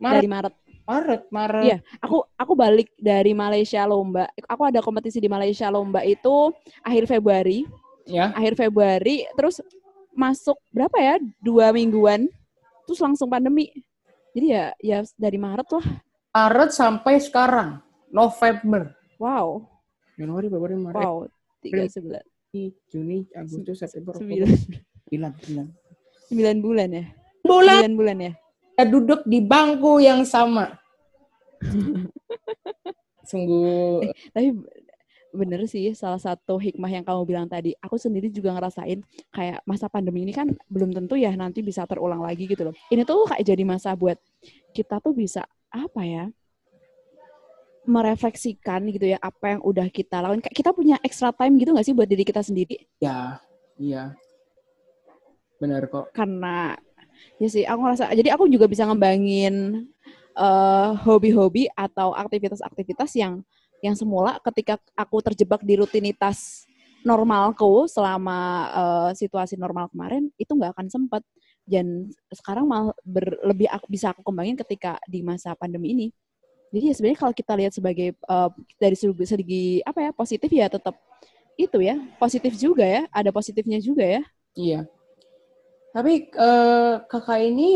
[0.00, 0.16] Maret.
[0.20, 0.54] Dari Maret.
[0.84, 1.64] Maret, Maret.
[1.64, 4.28] Iya, aku aku balik dari Malaysia lomba.
[4.44, 6.52] Aku ada kompetisi di Malaysia lomba itu
[6.84, 7.64] akhir Februari.
[8.04, 8.36] Ya.
[8.36, 9.64] Akhir Februari, terus
[10.12, 11.16] masuk berapa ya?
[11.40, 12.28] Dua mingguan,
[12.84, 13.72] terus langsung pandemi.
[14.36, 15.86] Jadi ya ya dari Maret lah.
[16.36, 17.80] Maret sampai sekarang.
[18.12, 18.94] November.
[19.18, 19.66] Wow.
[20.14, 21.26] Januari, Februari, Maret, Wow.
[21.58, 22.22] Tiga sebulan.
[22.86, 24.14] Juni, Agustus, September.
[24.14, 24.46] Oktober.
[25.10, 25.66] Sembilan, sembilan.
[26.30, 27.04] Sembilan bulan ya?
[27.42, 28.32] Bulan Sembilan bulan ya?
[28.74, 30.74] Kita duduk di bangku yang sama.
[33.30, 34.02] Sungguh
[34.34, 34.50] Tapi
[35.34, 37.70] bener sih salah satu hikmah yang kamu bilang tadi.
[37.78, 38.98] Aku sendiri juga ngerasain
[39.30, 42.74] kayak masa pandemi ini kan belum tentu ya nanti bisa terulang lagi gitu loh.
[42.90, 44.18] Ini tuh kayak jadi masa buat
[44.74, 46.26] kita tuh bisa apa ya?
[47.84, 50.48] merefleksikan gitu ya apa yang udah kita lakukan.
[50.48, 52.80] Kayak kita punya extra time gitu nggak sih buat diri kita sendiri?
[52.96, 53.38] ya,
[53.76, 54.16] iya.
[55.60, 56.08] Benar kok.
[56.16, 56.80] karena
[57.40, 59.86] ya sih aku ngerasa jadi aku juga bisa ngembangin
[60.36, 63.42] eh, hobi-hobi atau aktivitas-aktivitas yang
[63.84, 66.64] yang semula ketika aku terjebak di rutinitas
[67.04, 68.38] normalku selama
[68.72, 71.22] eh, situasi normal kemarin itu nggak akan sempat
[71.64, 76.08] dan sekarang malah ber- lebih aku, bisa aku kembangin ketika di masa pandemi ini.
[76.68, 78.50] Jadi ya sebenarnya kalau kita lihat sebagai eh,
[78.80, 80.96] dari segi apa ya positif ya tetap
[81.54, 84.22] itu ya positif juga ya ada positifnya juga ya.
[84.54, 84.80] Iya.
[85.94, 87.70] Tapi eh, kakak ini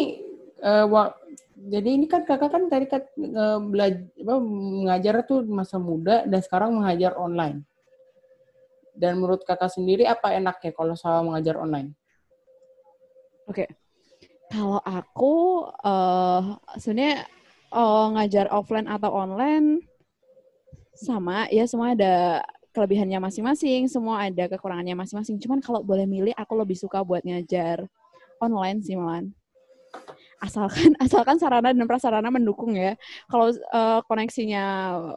[0.58, 1.14] eh, wa-
[1.54, 6.40] jadi ini kan kakak kan tadi kan eh, belajar apa, mengajar tuh masa muda dan
[6.42, 7.62] sekarang mengajar online.
[8.98, 11.94] Dan menurut kakak sendiri apa enaknya kalau sama mengajar online?
[14.50, 15.34] Kalau aku
[15.86, 16.42] eh
[16.82, 17.16] sebenarnya
[17.70, 19.86] eh, ngajar offline atau online
[20.98, 22.42] sama ya semua ada
[22.74, 25.38] kelebihannya masing-masing, semua ada kekurangannya masing-masing.
[25.38, 27.86] Cuman kalau boleh milih aku lebih suka buat ngajar
[28.40, 29.34] online sih malan.
[30.38, 32.94] Asalkan asalkan sarana dan prasarana mendukung ya.
[33.26, 34.64] Kalau eh, koneksinya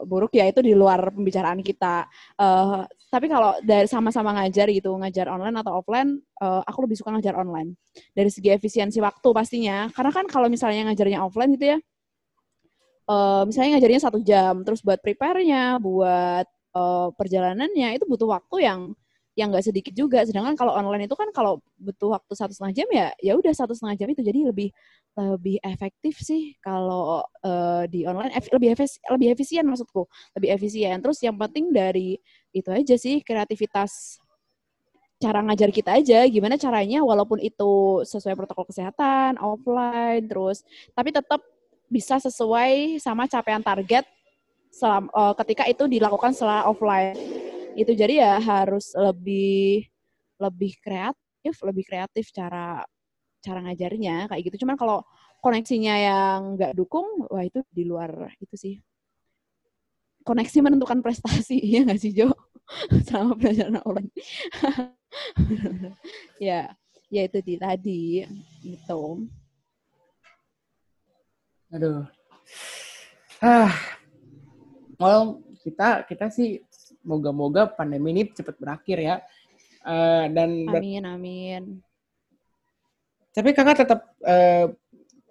[0.06, 2.06] buruk ya itu di luar pembicaraan kita.
[2.38, 7.14] Eh, tapi kalau dari sama-sama ngajar gitu, ngajar online atau offline, eh, aku lebih suka
[7.14, 7.78] ngajar online
[8.16, 9.86] dari segi efisiensi waktu pastinya.
[9.94, 11.78] Karena kan kalau misalnya ngajarnya offline gitu ya,
[13.10, 16.46] eh, misalnya ngajarnya satu jam, terus buat prepare-nya, buat
[16.76, 18.80] eh, perjalanannya itu butuh waktu yang
[19.32, 20.24] yang nggak sedikit juga.
[20.28, 23.72] Sedangkan kalau online itu kan kalau butuh waktu satu setengah jam ya, ya udah satu
[23.72, 24.22] setengah jam itu.
[24.24, 24.68] Jadi lebih
[25.12, 28.32] lebih efektif sih kalau eh, di online.
[28.36, 30.04] Ef- lebih efis, lebih efisien maksudku,
[30.36, 30.96] lebih efisien.
[31.00, 32.20] Terus yang penting dari
[32.52, 34.20] itu aja sih kreativitas
[35.16, 36.28] cara ngajar kita aja.
[36.28, 40.60] Gimana caranya walaupun itu sesuai protokol kesehatan offline terus
[40.92, 41.40] tapi tetap
[41.92, 44.08] bisa sesuai sama capaian target
[44.72, 47.16] selam, eh, ketika itu dilakukan setelah offline
[47.72, 49.88] itu jadi ya harus lebih
[50.36, 52.84] lebih kreatif lebih kreatif cara
[53.42, 55.02] cara ngajarnya kayak gitu cuman kalau
[55.42, 58.74] koneksinya yang nggak dukung wah itu di luar itu sih
[60.22, 62.30] koneksi menentukan prestasi ya nggak sih Jo
[63.06, 64.12] selama pelajaran online
[66.46, 66.70] ya
[67.12, 68.24] ya itu di tadi
[68.64, 69.26] gitu
[71.72, 72.04] Aduh.
[73.40, 73.72] Ah.
[75.00, 76.60] Well, kita kita sih
[77.02, 79.16] moga-moga pandemi ini cepat berakhir ya.
[79.82, 81.62] Eh, dan amin amin.
[83.32, 84.70] Tapi kakak tetap eh,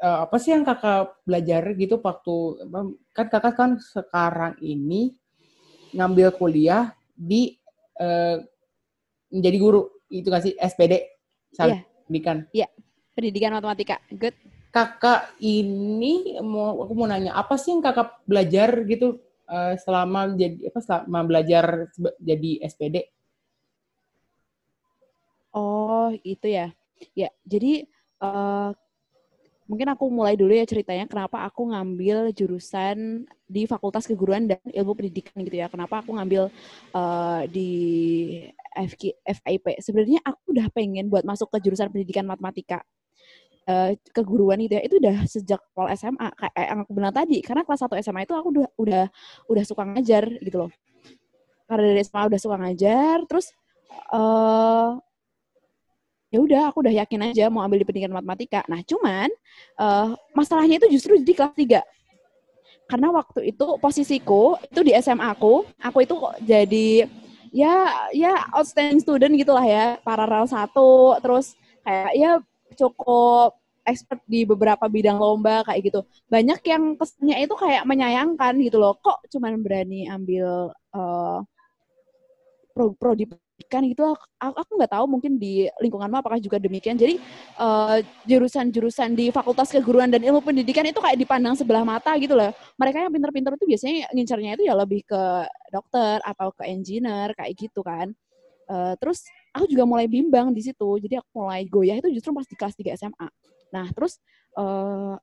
[0.02, 2.36] eh, apa sih yang kakak belajar gitu waktu
[3.14, 5.16] kan kakak kan sekarang ini
[5.96, 7.56] ngambil kuliah di
[8.00, 8.38] eh,
[9.32, 10.54] menjadi guru itu nggak sih?
[10.60, 10.94] SPD
[11.56, 12.04] salah Iya.
[12.08, 12.38] pendidikan.
[13.12, 14.00] Pendidikan matematika.
[14.12, 14.36] Good.
[14.72, 19.20] Kakak ini mau aku mau nanya apa sih yang kakak belajar gitu
[19.50, 21.90] eh, selama jadi apa selama belajar
[22.20, 23.10] jadi SPD
[25.52, 26.72] Oh, itu ya.
[27.12, 27.84] Ya, jadi
[28.24, 28.70] eh,
[29.68, 34.96] mungkin aku mulai dulu ya ceritanya kenapa aku ngambil jurusan di Fakultas Keguruan dan Ilmu
[34.96, 35.68] Pendidikan gitu ya.
[35.68, 36.48] Kenapa aku ngambil
[36.96, 37.72] eh, di
[38.72, 39.66] FK, FIP.
[39.84, 42.80] Sebenarnya aku udah pengen buat masuk ke jurusan pendidikan matematika.
[43.68, 47.62] Eh, keguruan itu ya itu udah sejak awal SMA kayak yang aku bilang tadi karena
[47.66, 49.06] kelas 1 SMA itu aku udah udah
[49.50, 50.72] udah suka ngajar gitu loh
[51.70, 53.54] karena dari SMA udah suka ngajar terus
[54.12, 54.92] eh
[56.32, 58.64] ya udah aku udah yakin aja mau ambil di pendidikan matematika.
[58.72, 59.28] Nah, cuman
[59.78, 61.84] eh, masalahnya itu justru di kelas 3.
[62.88, 67.08] Karena waktu itu posisiku itu di SMA aku, aku itu kok jadi
[67.52, 67.76] ya
[68.16, 71.56] ya outstanding student gitulah ya, paralel satu, terus
[71.88, 72.32] kayak ya
[72.78, 76.00] cukup expert di beberapa bidang lomba kayak gitu.
[76.30, 78.94] Banyak yang kesannya itu kayak menyayangkan gitu loh.
[79.02, 81.40] Kok cuman berani ambil eh,
[82.72, 84.04] pro prodi pendidikan gitu
[84.42, 87.20] aku aku nggak tahu mungkin di lingkunganmu apakah juga demikian jadi
[87.60, 92.50] eh, jurusan-jurusan di fakultas keguruan dan ilmu pendidikan itu kayak dipandang sebelah mata gitu loh
[92.80, 95.24] mereka yang pinter-pinter itu biasanya ngincarnya itu ya lebih ke
[95.70, 98.16] dokter atau ke engineer kayak gitu kan
[98.70, 102.48] Eh, terus aku juga mulai bimbang di situ jadi aku mulai goyah itu justru pas
[102.48, 103.28] di kelas 3 SMA
[103.68, 104.16] nah terus
[104.56, 105.16] eh,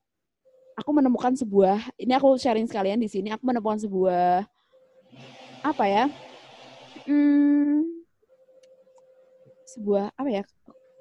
[0.76, 4.46] aku menemukan sebuah ini aku sharing sekalian di sini aku menemukan sebuah
[5.58, 6.04] apa ya?
[7.02, 7.82] Hmm,
[9.66, 10.42] sebuah apa ya?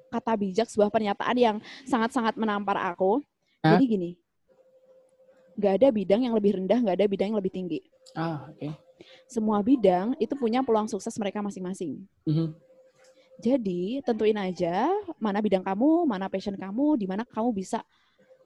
[0.08, 3.22] Kata bijak, sebuah pernyataan yang sangat-sangat menampar aku.
[3.62, 3.76] Hah?
[3.76, 4.10] Jadi gini,
[5.58, 7.80] nggak ada bidang yang lebih rendah, nggak ada bidang yang lebih tinggi.
[8.16, 8.87] Ah, oke.
[9.28, 11.98] Semua bidang itu punya peluang sukses mereka masing-masing.
[12.26, 12.54] Mhm.
[13.38, 14.90] Jadi tentuin aja
[15.22, 17.78] mana bidang kamu, mana passion kamu, di mana kamu bisa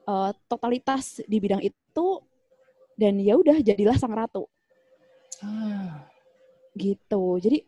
[0.09, 2.09] uh, totalitas di bidang itu
[2.97, 4.47] dan ya udah jadilah sang ratu
[5.43, 6.07] Ah,
[6.77, 7.25] gitu.
[7.45, 7.59] Jadi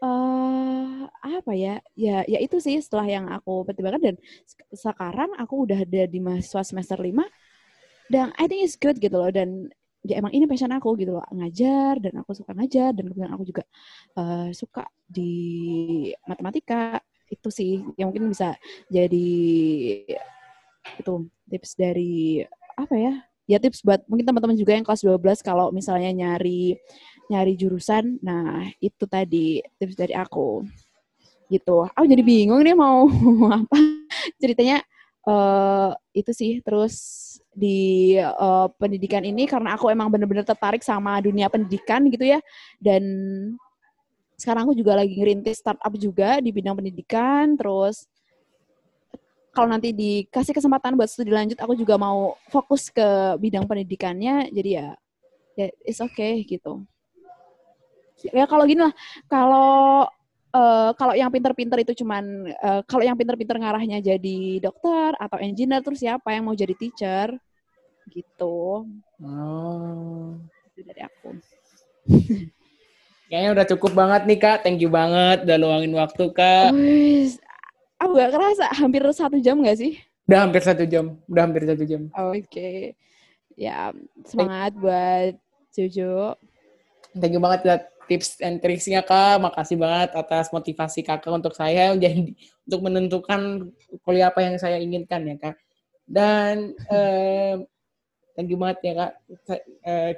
[0.00, 1.00] eh
[1.36, 1.80] apa ya?
[1.96, 4.16] Ya ya itu sih setelah yang aku pertimbangkan dan
[4.48, 7.24] sek- sekarang aku udah ada di mahasiswa semester 5
[8.12, 9.70] dan I think it's good gitu loh dan
[10.00, 13.44] ya emang ini passion aku gitu loh ngajar dan aku suka ngajar dan kemudian aku
[13.44, 13.64] juga
[14.16, 15.32] eh, suka di
[16.24, 18.56] matematika itu sih yang mungkin bisa
[18.90, 19.30] jadi
[20.98, 21.12] itu
[21.46, 22.42] tips dari
[22.74, 23.14] apa ya
[23.46, 26.74] ya tips buat mungkin teman-teman juga yang kelas 12 kalau misalnya nyari
[27.30, 30.64] nyari jurusan nah itu tadi tips dari aku
[31.50, 31.84] gitu.
[31.92, 33.10] Aku jadi bingung nih mau
[33.58, 33.76] apa.
[34.38, 34.80] Ceritanya
[35.28, 36.52] eh itu sih.
[36.64, 36.94] Terus
[37.50, 42.40] di eh, pendidikan ini karena aku emang bener-bener tertarik sama dunia pendidikan gitu ya.
[42.80, 43.02] Dan
[44.40, 47.58] sekarang aku juga lagi ngerintis startup juga di bidang pendidikan.
[47.60, 48.08] Terus
[49.50, 54.48] kalau nanti dikasih kesempatan buat studi lanjut aku juga mau fokus ke bidang pendidikannya.
[54.54, 54.96] Jadi ya
[55.58, 56.86] ya it's okay gitu.
[58.32, 58.94] Ya kalau gini lah.
[59.28, 60.08] Kalau
[60.54, 65.82] eh, kalau yang pinter-pinter itu cuman eh, kalau yang pinter-pinter ngarahnya jadi dokter atau engineer
[65.82, 67.34] terus siapa yang mau jadi teacher
[68.10, 68.86] gitu
[69.22, 70.34] oh.
[70.74, 71.38] itu dari aku
[73.30, 74.66] Kayaknya udah cukup banget nih kak.
[74.66, 76.74] Thank you banget udah luangin waktu kak.
[76.74, 77.30] Wih,
[77.94, 81.14] aku gak kerasa hampir satu jam gak sih Udah hampir satu jam.
[81.30, 82.10] Udah hampir satu jam.
[82.10, 82.98] oke
[83.60, 83.92] ya
[84.24, 85.36] semangat buat
[85.76, 86.34] Jojo
[87.18, 89.38] Thank you banget buat tips and tricksnya kak.
[89.38, 92.34] Makasih banget atas motivasi kakak untuk saya jadi
[92.66, 93.70] untuk menentukan
[94.02, 95.54] kuliah apa yang saya inginkan ya kak.
[96.02, 97.62] Dan eh,
[98.34, 99.12] thank you banget ya kak.
[99.86, 100.12] Eh,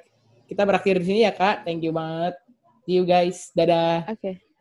[0.49, 1.69] kita berakhir di sini ya kak.
[1.69, 2.41] Thank you banget.
[2.89, 3.53] See you guys.
[3.53, 4.09] Dadah.
[4.09, 4.52] oke